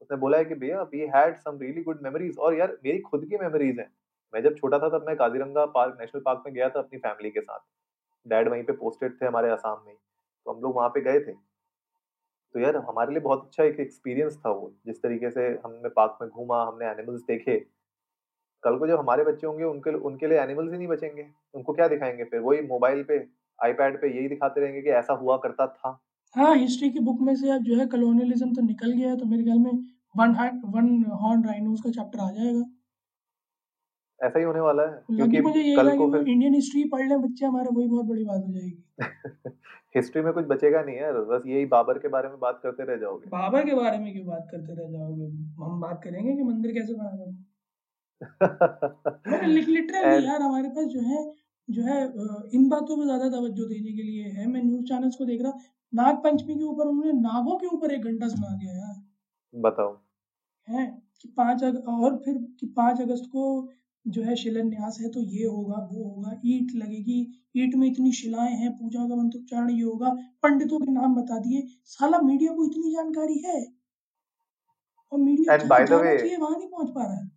उसने 0.02 0.18
बोला 0.18 0.38
है 0.38 0.46
कि 0.46 0.56
भैया 0.56 0.82
we 0.84 1.00
had 1.16 1.38
some 1.38 1.60
really 1.62 1.84
good 1.84 2.02
memories 2.04 2.38
और 2.38 2.56
यार 2.56 2.78
मेरी 2.86 3.00
खुद 3.02 3.26
की 3.26 3.38
मेमोरीज 3.38 3.80
हैं। 3.80 3.92
मैं 4.34 4.42
जब 4.44 4.56
छोटा 4.56 4.80
था 4.80 4.90
तब 4.90 5.06
मैं 5.08 5.16
काजीरंगा 5.18 5.66
पार्क 5.68 5.98
नेशनल 6.02 6.22
पार्क 6.22 6.44
में 6.46 6.54
गया 6.54 6.70
था 6.70 6.80
अपनी 6.80 7.00
फैमिली 7.00 7.30
के 7.30 7.42
साथ। 7.42 7.60
डैड 8.26 8.50
वहीं 8.50 8.64
पे 8.64 8.74
पोस्टेड 8.74 9.22
थे 9.22 9.26
हमारे 9.26 9.50
आसाम 9.50 9.84
में 9.86 9.96
तो 9.96 10.52
हम 10.52 10.62
लोग 10.62 10.76
वहाँ 10.76 10.90
पे 10.90 11.02
गए 11.02 11.20
थे। 11.20 11.34
तो 12.56 12.60
यार 12.60 12.76
हमारे 12.78 13.12
लिए 13.12 13.22
बहुत 13.22 13.44
अच्छा 13.46 13.64
एक 13.64 13.80
एक्सपीरियंस 13.80 14.38
था 14.38 14.50
वो, 14.52 14.74
जिस 14.86 15.02
तरीके 15.04 15.30
से 15.32 15.48
हमने 15.66 15.90
पार्क 15.90 16.18
में 16.22 16.30
घूमा, 16.30 16.64
हमने 16.64 16.86
एनिमल्स 16.88 17.22
देखे। 17.22 17.58
कल 18.64 18.78
को 18.78 18.88
जब 18.88 19.00
हमारे 19.00 19.24
बच्चे 19.24 19.48
होंगे, 19.48 19.64
उनके 19.64 19.94
उनके 20.02 20.28
लिए 20.28 20.40
एनिमल्स 20.40 20.72
ही 20.72 20.78
नहीं 20.78 20.88
बचेंगे। 20.88 21.28
उनको 21.54 21.74
क्या 21.74 21.88
दिखाएँगे 21.88 22.24
फिर? 22.24 22.40
वही 22.40 22.62
मोबाइल 22.68 23.04
पे 23.04 23.18
आईपैड 23.60 24.02
पे 24.02 24.08
यही 24.18 24.28
दिखाते 24.28 24.62
रहेंगे 24.62 24.82
कि 24.82 24.90
ऐसा 24.90 25.14
हुआ 25.14 25.38
करता 25.38 25.68
था। 25.68 26.00
हाँ 26.36 26.56
हिस्ट्री 26.56 26.90
की 26.90 27.00
बुक 27.00 27.22
में 27.22 27.36
से 27.36 27.50
अब 27.52 27.64
जो 27.64 27.76
है 27.78 27.86
कलोनियलिज्म 27.88 28.54
तो 28.54 28.62
निकल 28.62 28.92
गया 28.92 29.10
है 29.10 29.18
तो 29.18 29.26
मेरे 29.26 29.44
ख्याल 29.44 29.58
में 29.60 29.72
वन 30.16 30.36
वन 30.66 31.04
हॉर्न 31.22 31.44
राइनोस 31.44 31.82
का 31.82 31.90
चैप्टर 31.90 32.20
आ 32.20 32.30
जाएगा। 32.32 32.64
ऐसा 34.22 34.40
ही 34.40 34.46
होने 34.46 34.60
वाला 34.60 34.84
है 34.84 35.04
क्योंकि 35.08 35.42
मुझे 35.42 35.62
ये 35.62 35.76
कल 35.76 35.98
को 35.98 36.12
फिर 36.12 36.28
इंडियन 36.28 36.54
हिस्ट्री 36.54 36.84
पढ़ 36.90 37.08
ले 37.08 37.18
बच्चे 37.18 37.46
हमारे 37.46 37.70
वही 37.72 37.88
बहुत 37.88 38.06
बड़ी 38.06 38.24
बात 38.24 38.44
हो 38.48 38.54
जाएगी। 38.54 38.78
हिस्ट्री 39.96 40.22
में 40.22 40.32
कुछ 40.34 40.46
बचेगा 40.46 40.82
नहीं 40.82 40.96
यार 40.98 41.14
बस 41.30 41.48
यही 41.48 41.66
बाबर 41.68 41.98
के 42.00 42.08
बारे 42.08 42.30
में 42.30 42.40
बात 42.40 42.60
करते 42.64 42.84
रह 42.84 42.98
जाओगे। 42.98 43.30
बाबर 43.30 43.66
के 43.66 43.74
बारे 43.76 43.98
में 43.98 44.12
क्यों 44.14 44.26
बात 44.28 44.48
करते 44.52 44.74
रह 44.74 44.92
जाओगे? 44.92 45.26
हम 45.64 45.80
बात 45.82 46.02
करेंगे 46.04 46.36
कि 46.36 46.44
मंदिर 46.44 46.72
कैसे 46.72 46.94
बना 46.94 47.16
था। 47.18 47.32
लिटरली 49.48 50.26
यार 50.26 50.42
हमारे 50.42 50.70
पास 50.70 50.86
जो 50.86 51.02
है 51.02 51.24
जो 51.70 51.84
है 51.84 51.98
इन 52.54 52.68
बातों 52.70 52.98
पे 52.98 53.04
ज़्यादा 53.04 53.30
तवज्जो 53.30 53.66
देने 53.66 53.92
के 53.92 54.04
लिए 54.04 54.24
है। 54.30 54.48
मैं 54.48 54.64
न्यूज़ 54.64 54.86
चैनल्स 54.86 55.16
को 55.16 55.26
देख 55.26 55.42
रहा 55.42 55.52
नाग 55.94 56.16
पंचमी 56.24 56.56
के 56.56 56.64
ऊपर 56.64 56.88
उन्होंने 56.88 57.12
नागों 57.22 57.58
के 57.58 57.68
ऊपर 57.68 57.92
एक 57.92 58.04
घंटा 58.04 58.28
सुना 58.28 58.56
दिया 58.58 58.74
यार। 58.74 58.96
बताओ। 59.54 59.94
है 60.68 60.86
कि 61.22 61.30
पाँच 61.38 61.64
अग, 61.64 61.78
और 61.88 62.16
फिर 62.18 62.38
कि 62.60 62.68
पाँच 62.78 63.02
अगस्त 63.02 63.26
को 63.32 63.46
जो 64.08 64.24
है 64.24 64.36
शिलान्यास 64.36 64.98
है 65.02 65.10
तो 65.10 65.22
ये 65.22 65.48
होगा 65.48 65.90
वो 65.92 66.04
होगा 66.04 66.42
ईट 66.46 66.76
लगेगी। 66.76 67.50
ईट 67.58 67.76
में 67.76 67.88
इतनी 67.88 68.12
शिलाएँ 68.12 68.54
हैं 68.54 68.78
पूजा 68.78 69.10
का 69.10 69.16
मंत्रोच्चारण 69.16 69.70
ये 69.70 69.84
होगा। 69.84 70.10
पंडितों 70.44 70.80
के 70.80 70.92
नाम 70.92 71.16
बता 71.16 71.40
दिए। 71.40 71.64
साला 71.86 72.20
मीडिया 72.20 72.54
को 72.54 72.66
इतनी 72.66 72.92
जानकारी 72.92 73.38
है? 73.38 73.74
और 75.12 75.20
मीडिया 75.20 75.54
way- 75.98 76.42
वहाँ 76.42 76.58
नहीं 76.58 76.70
पहुँच 76.70 76.90
पा 76.90 77.04
रहा 77.04 77.16
है। 77.16 77.32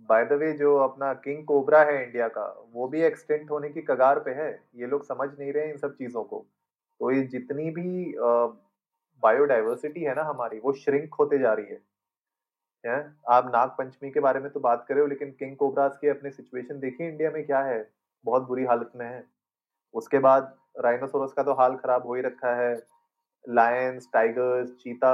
बाय 0.00 0.24
द 0.24 0.32
वे 0.32 0.52
जो 0.52 0.76
अपना 0.76 1.14
किंग 1.14 1.44
कोबरा 1.44 1.82
है 1.82 2.06
इंडिया 2.06 2.28
का 2.28 2.70
वो 2.72 2.88
भी 2.88 3.00
एक्सटेंट 3.00 3.50
होने 3.50 3.68
की 3.68 3.80
कगार 3.80 4.18
पे 4.18 4.30
है। 4.30 4.64
ये 4.76 4.86
लोग 4.86 5.04
समझ 5.04 5.28
नहीं 5.38 5.52
रहे 5.52 5.70
इन 5.70 5.76
सब 5.76 5.94
चीज़ों 5.94 6.24
को। 6.24 6.46
तो 7.00 7.10
ये 7.10 7.22
जितनी 7.22 7.70
भी 7.70 8.14
बायोडाइवर्सिटी 9.22 10.00
है 10.00 10.14
ना 10.14 10.22
हमारी 10.22 10.58
वो 10.58 10.72
श्रिंक 10.72 11.14
होते 11.14 11.38
जा 11.38 11.52
रही 11.52 11.66
है। 11.66 11.97
हैं? 12.84 13.16
आप 13.30 13.50
नाग 13.54 13.68
पंचमी 13.78 14.10
के 14.10 14.20
बारे 14.20 14.40
में 14.40 14.50
तो 14.52 14.60
बात 14.60 14.84
कर 14.88 14.94
रहे 14.94 15.02
हो, 15.02 15.08
लेकिन 15.08 15.30
किंग 15.30 15.56
कोबराज 15.56 15.96
की 16.00 16.08
अपनी 16.08 16.30
सिचुएशन 16.30 16.80
देखिए 16.80 17.08
इंडिया 17.08 17.30
में 17.30 17.44
क्या 17.46 17.60
है? 17.62 17.88
बहुत 18.24 18.46
बुरी 18.48 18.64
हालत 18.64 18.92
में 18.96 19.06
है। 19.06 19.24
उसके 19.94 20.18
बाद 20.20 20.54
राइनोसोरस 20.80 21.32
का 21.32 21.42
तो 21.42 21.54
हाल 21.54 21.76
खराब 21.76 22.06
हो 22.06 22.14
ही 22.14 22.22
रखा 22.22 22.54
है। 22.56 22.74
लायंस 23.44 24.08
टाइगर्स 24.14 24.70
चीता 24.82 25.10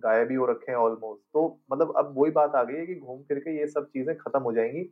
गायब 0.00 0.30
ही 0.30 0.36
हो 0.36 0.46
रखे 0.46 0.72
हैं 0.72 0.78
ऑलमोस्ट 0.78 1.22
तो 1.34 1.42
मतलब 1.72 1.94
अब 1.98 2.14
वही 2.18 2.32
बात 2.32 2.54
आ 2.56 2.64
गई 2.64 2.74
है 2.74 2.86
कि 2.86 2.94
घूम 2.96 3.22
फिर 3.28 3.38
के 3.40 3.58
ये 3.58 3.66
सब 3.68 3.88
चीज़ें 3.88 4.16
खत्म 4.18 4.42
हो 4.42 4.52
जाएँगी। 4.52 4.84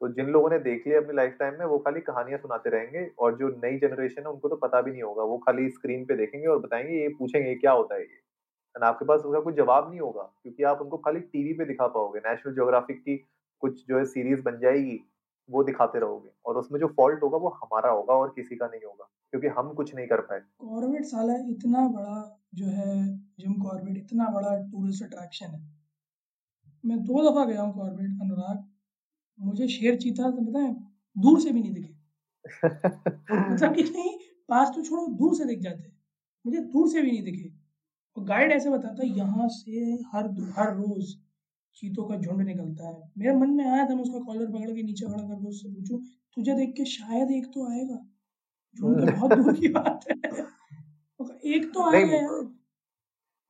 तो 0.00 0.08
जिन 0.10 0.28
लोगों 0.28 0.50
ने 0.50 0.58
देख 0.60 0.86
लिया 0.88 1.00
अपनी 1.00 1.14
लाइफ 1.16 1.36
टाइम 1.40 1.58
में, 1.58 1.66
वो 1.66 1.78
खाली 1.78 2.00
कहानियाँ 2.02 2.38
सुनाते 2.40 2.70
रहेंगे 2.70 3.06
और 3.20 3.36
जो 3.38 3.48
नई 3.64 3.78
जनरेशन 3.80 4.22
है, 4.22 4.28
उनको 4.28 4.48
तो 4.48 4.56
पता 4.58 4.82
भी 4.82 4.92
नहीं 4.92 5.02
होगा। 5.02 5.24
वो 5.24 5.38
खाली 5.38 5.70
स्क्रीन 5.70 6.06
पे 6.06 6.16
देखेंगे 6.16 6.48
और 6.48 6.60
बताएँगे, 6.60 7.02
ये 7.02 7.08
पूछेंगे 7.20 7.54
क्या 7.56 7.72
होता 7.72 7.96
है 7.96 8.02
ये? 8.02 8.21
एंड 8.76 8.84
आपके 8.84 9.04
पास 9.04 9.20
उसका 9.20 9.40
कोई 9.40 9.52
जवाब 9.52 9.90
नहीं 9.90 10.00
होगा 10.00 10.22
क्योंकि 10.42 10.62
आप 10.62 10.80
उनको 10.80 10.96
खाली 10.96 11.20
टीवी 11.20 11.52
पे 11.52 11.64
दिखा 11.64 11.86
पाओगे 11.86 12.18
नेशनल 12.18 12.54
ज्योग्राफिक 12.54 13.00
की 13.00 13.16
कुछ 13.62 13.86
जो 13.88 13.98
है 13.98 14.04
सीरीज़ 14.04 14.40
बन 14.40 14.58
जाएगी 14.58 15.00
वो 15.50 15.62
दिखाते 15.64 15.98
रहोगे। 15.98 16.30
और 16.46 16.56
उसमें 16.56 16.80
जो 16.80 16.86
फॉल्ट 16.86 17.22
होगा 17.22 17.36
वो 17.36 17.48
हमारा 17.48 17.90
होगा 17.90 18.14
और 18.14 18.32
किसी 18.36 18.56
का 18.56 18.66
नहीं 18.66 18.80
होगा 18.86 19.04
क्योंकि 19.30 19.48
हम 19.48 19.72
कुछ 19.74 19.94
नहीं 19.94 20.06
कर 20.06 20.20
पाए। 20.20 20.40
कॉर्बेट 20.58 21.04
साला 21.04 21.34
इतना 21.48 21.88
बड़ा 21.88 22.40
जो 22.54 22.66
है 22.66 23.18
जिम 23.40 23.52
कॉर्बेट 23.52 23.96
इतना 23.96 24.28
बड़ा 24.30 24.56
टूरिस्ट 24.70 25.02
अट्रैक्शन 25.02 25.46
है। 25.46 25.60
मैं 26.84 26.98
दो 27.04 27.30
दफ़ा 27.30 27.44
गया 27.44 27.62
हूँ 27.62 27.74
कॉर्बेट 27.74 28.20
अनुराग। 28.22 28.64
मुझे 29.40 29.68
शेर 29.68 29.96
चीता 29.96 30.30
तो 30.30 30.44
पता 30.44 30.58
है 30.58 30.74
दूर 31.16 31.40
से 31.40 31.52
भी 31.52 31.60
नहीं 31.60 31.74
दिखे। 31.74 31.94
मतलब 33.52 33.74
कि 33.74 33.82
नहीं 33.82 34.18
पास 34.48 34.72
तो 34.74 34.82
छोड़ो 34.82 35.06
दूर 35.06 35.34
से 35.34 35.44
दिख 35.44 35.58
जाते 35.58 35.92
मुझे 36.44 36.58
दूर 36.58 36.88
से 36.88 37.02
भी 37.02 37.10
नहीं 37.10 37.22
दिखे। 37.22 37.61
और 38.16 38.24
गाइड 38.24 38.52
ऐसे 38.52 38.70
बताता 38.70 39.02
है 39.02 39.08
यहाँ 39.10 39.48
से 39.50 39.92
हर 40.12 40.28
हर 40.58 40.74
रोज 40.76 41.14
चीतों 41.76 42.04
का 42.04 42.16
झुंड 42.16 42.40
निकलता 42.42 42.88
है। 42.88 43.10
मेरे 43.18 43.34
मन 43.36 43.50
में 43.50 43.64
आया 43.64 43.84
था 43.84 43.94
मैं 43.94 44.02
उसका 44.02 44.18
कॉलर 44.24 44.46
पकड़ 44.48 44.70
के 44.70 44.82
नीचे 44.82 45.06
खड़ा 45.06 45.22
करके 45.22 45.48
उससे 45.48 45.68
पूछूँ 45.68 46.00
तुझे 46.36 46.54
देख 46.56 46.74
के 46.76 46.84
शायद 46.86 47.30
एक 47.30 47.46
तो 47.54 47.70
आएगा। 47.70 47.96
झुंड 48.78 49.00
तो 49.00 49.12
बहुत 49.12 49.32
दूर 49.32 49.52
की 49.52 49.68
बात 49.68 50.04
है। 50.10 50.16
एक 51.54 51.70
तो 51.74 51.82
आएगा 51.90 52.16
यार। 52.16 52.44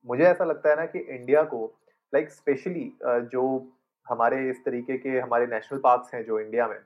मुझे 0.07 0.23
ऐसा 0.23 0.45
लगता 0.45 0.69
है 0.69 0.75
ना 0.75 0.85
कि 0.85 0.99
इंडिया 1.15 1.43
को 1.43 1.65
लाइक 2.13 2.31
स्पेशली 2.31 2.91
जो 3.31 3.43
हमारे 4.07 4.49
इस 4.49 4.57
तरीके 4.65 4.97
के 4.97 5.19
हमारे 5.19 5.45
नेशनल 5.47 5.79
पार्क्स 5.79 6.13
हैं 6.13 6.23
जो 6.25 6.39
इंडिया 6.39 6.67
में 6.67 6.79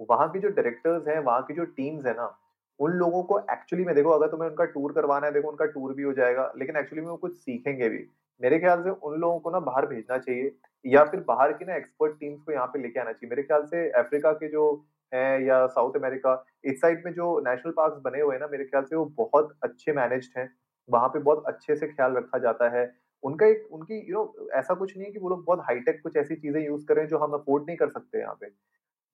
वहाँ 0.00 0.28
की 0.32 0.38
जो 0.40 0.48
डायरेक्टर्स 0.50 1.08
हैं 1.08 1.18
वहाँ 1.20 1.42
की 1.42 1.54
जो 1.54 1.64
टीम्स 1.76 2.06
है 2.06 2.12
ना 2.12 2.26
उन 2.80 2.92
लोगों 2.92 3.22
को 3.22 3.38
एक्चुअली 3.52 3.84
में 3.84 3.94
देखो 3.94 4.10
अगर 4.10 4.26
तुम्हें 4.26 4.48
उनका 4.48 4.64
टूर 4.64 4.92
करवाना 4.92 5.26
है 5.26 5.32
देखो 5.32 5.48
उनका 5.48 5.64
टूर 5.66 5.94
भी 5.94 6.02
हो 6.02 6.12
जाएगा 6.12 6.52
लेकिन 6.58 6.76
एक्चुअली 6.76 7.02
में 7.02 7.10
वो 7.10 7.16
कुछ 7.16 7.36
सीखेंगे 7.36 7.88
भी। 7.88 8.06
मेरे 8.40 8.58
ख्याल 8.58 8.82
से 8.82 8.90
उन 8.90 9.18
लोगों 9.20 9.38
को 9.38 9.50
ना 9.50 9.60
बाहर 9.60 9.86
भेजना 9.86 10.18
चाहिए 10.18 10.52
या 10.84 11.04
फिर 11.04 11.20
बाहर 11.20 11.52
की 11.52 11.64
ना 11.64 11.76
एक्सपर्ट 11.76 12.12
टीम्स 12.20 12.42
को 12.42 12.52
यहाँ 12.52 12.66
पे 12.66 12.82
लेके 12.82 13.00
आना 13.00 13.12
चाहिए। 13.12 13.30
मेरे 13.30 13.42
ख्याल 13.42 13.64
से 13.64 13.88
अफ्रीका 14.00 14.32
के 14.32 14.48
जो 14.48 14.64
है 15.12 15.44
या 15.46 15.66
साउथ 15.66 15.96
अमेरिका 15.96 16.32
इस 16.64 16.80
साइड 16.80 17.02
में 17.04 17.12
जो 17.12 17.38
नेशनल 17.40 17.72
पार्क 17.76 18.00
बने 18.04 18.20
हुए 18.20 18.34
हैं 18.34 18.40
ना 18.40 18.48
मेरे 18.52 18.64
ख्याल 18.64 18.84
से 18.84 18.96
वो 18.96 19.04
बहुत 19.16 19.54
अच्छे 19.64 19.92
मैनेज्ड 19.92 20.38
हैं। 20.38 20.50
वहाँ 20.88 21.08
पे 21.08 21.18
बहुत 21.18 21.44
अच्छे 21.46 21.76
से 21.76 21.86
ख्याल 21.86 22.16
रखा 22.16 22.38
जाता 22.38 22.68
है। 22.78 22.90
उनका 23.22 23.46
एक 23.46 23.68
उनकी 23.72 23.94
यू 23.94 24.02
you 24.02 24.12
नो 24.14 24.22
know, 24.24 24.50
ऐसा 24.58 24.74
कुछ 24.74 24.96
नहीं 24.96 25.06
है 25.06 25.12
कि 25.12 25.18
वो 25.18 25.28
लोग 25.28 25.44
बहुत 25.44 25.60
हाईटेक 25.60 26.00
कुछ 26.02 26.16
ऐसी 26.16 26.34
चीज़ें 26.36 26.60
यूज़ 26.64 26.84
करें 26.86 27.06
जो 27.06 27.18
हम 27.18 27.32
अफोर्ड 27.32 27.64
नहीं 27.66 27.76
कर 27.76 27.88
सकते 27.88 28.18
यहाँ 28.18 28.34
पे। 28.40 28.46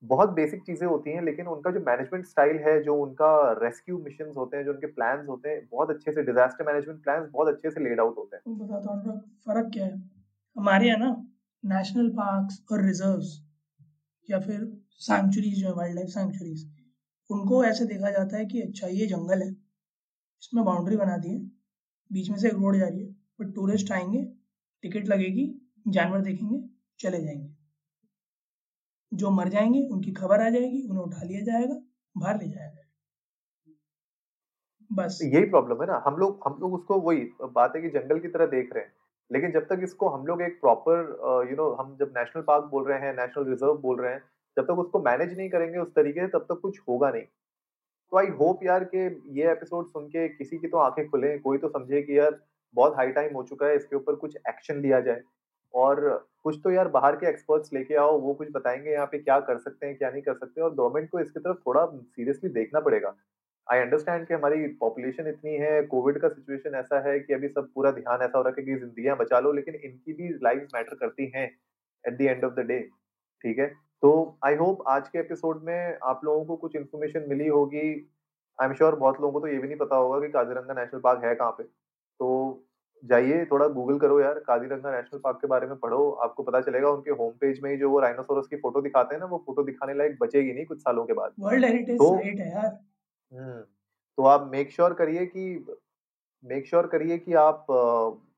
बहुत 0.03 0.31
बेसिक 0.31 0.63
चीज़ें 0.63 0.87
होती 0.89 1.11
हैं, 1.11 1.23
लेकिन 1.23 1.47
उनका 1.47 1.71
जो 1.71 1.81
मैनेजमेंट 1.81 2.25
स्टाइल 2.27 2.57
है, 2.59 2.83
जो 2.83 2.97
उनका 2.97 3.31
रेस्क्यू 3.63 3.99
मिशन 3.99 4.33
होते 4.37 4.57
हैं, 4.57 4.65
जो 4.65 4.73
उनके 4.73 4.87
प्लान 4.89 5.27
होते 5.27 5.49
हैं, 5.49 5.69
बहुत 5.73 5.91
अच्छे 5.91 6.13
से 6.13 6.23
डिजास्टर 6.23 6.67
मैनेजमेंट 6.67 7.03
प्लान 7.03 7.29
बहुत 7.33 7.49
अच्छे 7.49 7.71
से 7.71 7.81
लेड 7.81 8.01
आउट 8.01 8.19
होते 8.19 8.37
हैं। 8.37 8.59
बताता 8.59 8.93
हूँ 8.93 9.21
फ़र्क 9.47 9.71
क्या 9.73 9.87
है? 9.87 9.97
हमारे 10.57 10.87
यहाँ 10.87 10.99
ना 10.99 11.11
नेशनल 11.65 12.09
पार्क्स 12.11 12.63
और 12.73 12.85
रिजर्व्स 12.85 13.35
या 14.29 14.41
फिर 14.41 14.61
सैंक्चुरीज 15.01 15.61
जो 15.61 15.67
है 15.69 15.75
वाइल्ड 15.75 15.97
लाइफ 15.97 16.09
सैंक्चुरीज 16.09 16.67
उनको 17.31 17.65
ऐसे 17.65 17.85
देखा 17.87 18.11
जाता 18.11 18.37
है 18.37 18.45
कि 18.47 18.61
अच्छा 18.61 18.87
ये 18.89 19.07
जंगल 19.07 19.43
है, 19.43 19.49
इसमें 20.43 20.65
बाउंड्री 20.65 20.97
बना 20.97 21.17
दी 21.17 21.29
है 21.29 21.39
बीच 22.11 22.31
में 22.31 22.37
से 22.39 22.49
एक 22.49 22.55
रोड 22.55 22.77
जा 22.79 22.87
रही 22.87 23.01
है 23.01 23.11
बट 23.41 23.55
टूरिस्ट 23.55 23.93
आएँगे 23.93 24.23
टिकट 24.85 25.09
लगेगी, 25.09 25.53
जानवर 25.89 26.21
देखेंगे, 26.21 26.63
चले 27.01 27.23
जाएँगे। 27.23 27.56
जो 29.15 29.31
मर 29.31 29.49
जाएँगे, 29.49 29.83
उनकी 29.89 30.13
खबर 30.13 30.41
आ 30.41 30.49
जाएगी, 30.49 30.87
उन्हें 30.89 31.05
उठा 31.05 31.23
लिया 31.25 31.41
जाएगा, 31.43 31.81
बाहर 32.17 32.41
ले 32.43 32.49
जाया 32.49 32.67
जाएगा। 32.67 32.83
बस। 34.91 35.19
यही 35.23 35.45
प्रॉब्लम 35.45 35.81
है 35.83 35.87
ना। 35.87 36.03
हम 36.07 36.17
लोग 36.17 36.41
हम 36.47 36.59
लोग 36.61 36.75
उसको 36.75 37.01
वही, 37.01 37.21
बात 37.53 37.73
है 37.77 37.83
कि 37.83 37.89
जंगल 37.89 38.19
की 38.19 38.29
तरह 38.29 38.47
देख 38.47 38.73
रहे 38.75 38.85
हैं। 38.85 38.93
लेकिन 39.31 39.53
जब 39.53 39.67
तक 39.67 39.81
इसको 39.83 40.09
हम 40.09 40.27
लोग 40.27 40.43
एक 40.43 40.61
प्रॉपर 40.61 41.47
यू 41.51 41.57
नो 41.57 41.71
हम 41.73 41.97
जब 42.01 42.13
नेशनल 42.17 42.43
पार्क 42.43 42.65
बोल 42.65 42.85
रहे 42.89 42.99
हैं 42.99 43.13
नेशनल 43.17 43.45
रिज़र्व 43.45 43.79
बोल 43.79 44.01
रहे 44.01 44.13
हैं, 44.13 44.23
जब 44.57 44.65
तक 44.65 44.79
उसको 44.79 44.99
मैनेज 45.03 45.37
नहीं 45.39 45.49
करेंगे 45.51 45.79
उस 45.79 45.95
तरीके 45.95 46.21
से, 46.21 46.27
तब 46.27 46.47
तक 46.51 46.59
कुछ 46.63 46.79
होगा 46.89 47.11
नहीं। 47.11 47.23
तो 48.13 48.19
आई 48.19 48.27
होप 48.27 48.61
यार 48.65 48.85
कि 48.85 48.99
ये 49.31 49.51
एपिसोड 49.53 49.87
सुन 49.87 50.07
के 50.07 50.29
किसी 50.29 50.59
की 50.59 50.69
तो 50.69 50.79
आँखें 50.79 51.09
खुले, 51.09 51.39
कोई 51.39 51.59
तो 51.59 51.69
समझे 51.69 52.03
कि 52.03 52.19
यार 52.19 52.41
बहुत 52.75 52.97
हाई 52.97 53.11
टाइम 53.13 53.35
हो 53.35 53.43
चुका 53.43 53.67
है, 53.67 53.77
इसके 53.77 53.97
ऊपर 53.97 54.15
कुछ 54.15 54.37
एक्शन 54.49 54.81
लिया 54.81 55.01
जाए। 55.01 55.21
और 55.77 56.01
कुछ 56.45 56.59
तो 56.65 56.71
यार 56.71 56.89
बाहर 56.89 57.17
के 57.17 57.29
एक्सपर्ट्स 57.29 57.73
लेके 57.73 57.95
आओ, 57.97 58.19
वो 58.19 58.35
कुछ 58.35 58.49
बताएँगे 58.53 58.93
यहाँ 58.93 59.07
पे 59.07 59.19
क्या 59.19 59.39
कर 59.41 59.59
सकते 59.59 59.87
हैं, 59.87 59.97
क्या 59.97 60.11
नहीं 60.11 60.23
कर 60.23 60.35
सकते 60.35 60.61
और 60.61 60.75
गवर्नमेंट 60.75 61.11
को 61.11 61.21
इसकी 61.21 61.41
तरफ़ 61.41 61.57
थोड़ा 61.67 61.85
सीरियसली 61.87 62.51
देखना 62.51 62.81
पड़ेगा। 62.81 63.15
आई 63.67 63.81
अंडरस्टैंड 63.81 64.27
कि 64.27 64.35
हमारी 64.35 64.67
पॉपुलेशन 64.81 65.29
इतनी 65.29 65.55
है 65.57 65.83
कोविड 65.85 66.21
का 66.21 66.29
सिचुएशन 66.29 66.75
ऐसा 66.75 67.01
है 67.09 67.19
कि 67.21 67.35
अभी 67.35 67.49
सब 67.49 67.69
पूरा 67.75 67.91
ध्यान 67.91 68.23
ऐसा 68.23 68.39
हो 68.39 68.43
रहा 68.43 68.53
है 68.59 68.65
कि 68.65 68.75
जिंदगियाँ 68.75 69.17
बचा 69.17 69.41
लो, 69.41 69.53
लेकिन 69.53 69.75
इनकी 69.75 70.13
भी 70.13 70.29
लाइफ 70.43 70.69
मैटर 70.75 70.95
करती 70.95 71.31
हैं 71.35 71.47
at 72.05 72.19
the 72.19 72.21
end 72.23 72.45
of 72.45 72.55
the 72.55 72.67
day 72.67 72.79
ठीक 73.45 73.59
है? 73.59 73.67
तो 74.03 74.39
आई 74.45 74.55
होप 74.55 74.83
आज 74.89 75.09
के 75.09 75.19
एपिसोड 75.19 75.63
में 75.65 75.99
आप 76.03 76.21
लोगों 76.25 76.45
को 76.45 76.57
कुछ 76.57 76.77
इन्फॉर्मेशन 76.77 77.25
मिली 77.29 77.47
होगी। 77.49 77.89
आई 78.59 78.69
एम 78.69 78.75
श्योर 78.75 78.95
बहुत 78.97 79.21
लोगों 79.21 79.33
को 79.33 79.41
तो 79.41 79.53
ये 79.53 79.59
भी 79.59 79.69
नहीं 79.69 79.79
पता 79.79 79.97
होगा 79.97 80.21
कि 80.21 80.29
काजीरंगा 80.33 80.75
नेशनल 80.75 81.01
पार्क 81.01 81.25
है 81.25 81.35
कहाँ 81.35 81.51
पे। 81.51 81.65
तो 81.65 82.66
जाइए 83.05 83.45
थोड़ा 83.45 83.67
गूगल 83.69 83.99
करो 83.99 84.21
यार 84.21 84.39
काजीरंगा 84.39 84.91
नेशनल 84.91 85.21
पार्क 85.25 85.37
के 85.37 85.47
बारे 85.47 85.67
में 85.67 85.77
पढ़ो। 85.77 86.11
आपको 86.11 86.43
पता 86.43 86.61
चलेगा 86.61 86.91
उनके 86.91 87.11
होम 87.11 87.33
पेज 87.33 87.61
में 87.63 87.71
ही 87.71 87.77
जो 87.77 87.91
वो 87.91 88.01
राइनोसोरस 88.01 88.47
की 88.47 88.57
फ़ोटो 88.57 88.81
दिखाते 88.81 89.15
हैं 89.15 89.21
ना 89.21 89.27
वो 89.27 89.39
फ़ोटो 89.47 89.63
दिखाने 89.63 89.95
लायक 89.95 90.17
बचेगी 90.21 90.53
नहीं 90.53 90.67
कुछ 90.67 90.79
सालों 90.79 91.05
के 91.07 91.13
बाद। 91.13 91.33
वर्ल्ड 91.41 91.65
हेरिटेज 91.65 91.99
तो- 91.99 92.21
साइट 92.21 92.39
है 92.39 92.51
यार। 92.51 92.79
हम्म 93.35 93.61
तो 94.17 94.23
आप 94.23 94.49
मेक 94.53 94.71
श्योर 94.71 94.95
करिए 94.95 95.27
कि 95.27 95.67
मेक 96.45 96.67
श्योर 96.67 96.87
करिए 96.87 97.19
कि 97.19 97.35
आप 97.35 97.67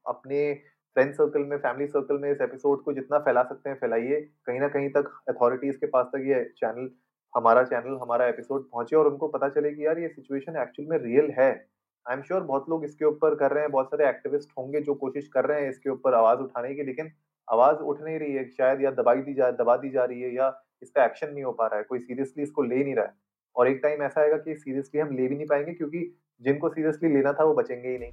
अपने 0.07 0.55
फ्रेंड 0.95 1.13
सर्कल 1.15 1.45
में 1.45 1.57
फैमिली 1.57 1.87
सर्कल 1.87 2.19
में 2.19 2.31
इस 2.33 2.41
एपिसोड 2.41 2.83
को 2.83 2.93
जितना 2.93 3.19
फैला 3.19 3.43
सकते 3.43 3.71
हैं 3.71 3.77
फैलाइए। 3.77 4.21
कहीं 4.47 4.61
ना 4.61 4.69
कहीं 4.69 4.91
तक 4.91 5.21
अथॉरिटीज 5.29 5.77
के 5.77 5.87
पास 5.87 6.07
तक 6.07 6.19
ये 6.19 6.45
चैनल 6.57 6.91
हमारा 7.37 7.63
चैनल 7.65 7.99
हमारा 8.03 8.27
एपिसोड 8.27 8.65
पहुँचे 8.65 8.97
और 8.97 9.09
उनको 9.09 9.29
पता 9.29 9.49
चले 9.49 9.71
कि 9.71 9.87
यार 9.87 9.99
ये 9.99 10.09
सिचुएशन 10.09 10.57
एक्चुअल 10.57 10.89
में 10.89 10.99
रियल 10.99 11.31
है। 11.39 11.78
आई 12.09 12.17
एम 12.17 12.23
श्योर 12.23 12.43
बहुत 12.43 12.69
लोग 12.69 12.85
इसके 12.85 13.05
ऊपर 13.05 13.35
कर 13.35 13.51
रहे 13.51 13.63
हैं 13.63 13.71
बहुत 13.71 13.87
सारे 13.87 14.09
एक्टिविस्ट 14.09 14.51
होंगे 14.59 14.81
जो 14.81 14.95
कोशिश 14.95 15.27
कर 15.29 15.45
रहे 15.45 15.63
हैं 15.63 15.71
इसके 15.71 15.91
ऊपर 15.91 16.15
आवाज़ 16.15 16.39
उठाने 16.39 16.75
की 16.75 16.83
लेकिन 16.83 17.11
आवाज़ 17.49 17.77
उठ 17.77 18.01
नहीं 18.03 18.19
रही 18.19 18.33
है 18.35 18.45
शायद 18.49 18.83
या 18.83 18.91
दबाई 18.91 19.23
दी 19.23 19.35
जा 19.35 19.51
दबा 19.51 19.77
दी 19.77 19.91
जा 19.91 20.05
रही 20.05 20.21
है 20.23 20.35
या 20.35 20.53
इसका 20.83 21.05
एक्शन 21.05 21.33
नहीं 21.33 21.45
हो 21.45 21.53
पा 21.53 21.67
रहा 21.67 21.79
है 21.79 21.85
कोई 21.89 21.99
सीरियसली 21.99 22.43
इसको 22.43 22.63
ले 22.63 22.83
नहीं 22.85 22.95
रहा 22.95 23.05
है। 23.05 23.13
और 23.57 23.69
एक 23.69 23.81
टाइम 23.83 24.03
ऐसा 24.03 24.21
आएगा 24.21 24.37
कि 24.37 24.55
सीरियसली 24.55 25.01
हम 25.01 25.17
ले 25.17 25.27
भी 25.29 25.37
नहीं 25.37 25.47
पाएँगे 25.47 25.73
क्योंकि 25.73 26.01
जिनको 26.43 26.69
सीरियसली 26.69 27.13
लेना 27.15 27.33
था 27.33 27.45
वो 27.45 27.55
बचेंगे 27.55 27.89
ही 27.89 27.99
नहीं। 27.99 28.13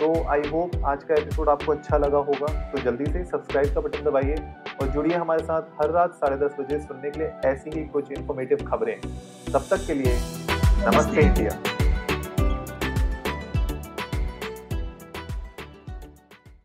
तो 0.00 0.12
आई 0.30 0.48
होप 0.50 0.76
आज 0.86 1.04
का 1.04 1.14
एपिसोड 1.14 1.48
आपको 1.48 1.72
अच्छा 1.72 1.98
लगा 1.98 2.18
होगा 2.28 2.52
तो 2.72 2.82
जल्दी 2.82 3.06
से 3.12 3.24
सब्सक्राइब 3.24 3.74
का 3.74 3.80
बटन 3.80 4.04
दबाइए 4.04 4.36
और 4.80 4.88
जुड़िए 4.88 5.14
हमारे 5.14 5.44
साथ 5.44 5.80
हर 5.80 5.90
रात 5.90 6.14
साढ़े 6.14 6.36
दस 6.46 6.56
बजे 6.60 6.78
सुनने 6.80 7.10
के 7.10 7.20
लिए 7.20 7.32
ऐसी 7.46 7.78
ही 7.78 7.84
कुछ 7.88 8.12
इन्फॉर्मेटिव 8.12 8.66
खबरें। 8.68 8.96
तब 9.00 9.66
तक 9.70 9.86
के 9.86 9.94
लिए 9.94 10.14
नमस्ते। 10.86 11.20
इंडिया। 11.22 11.77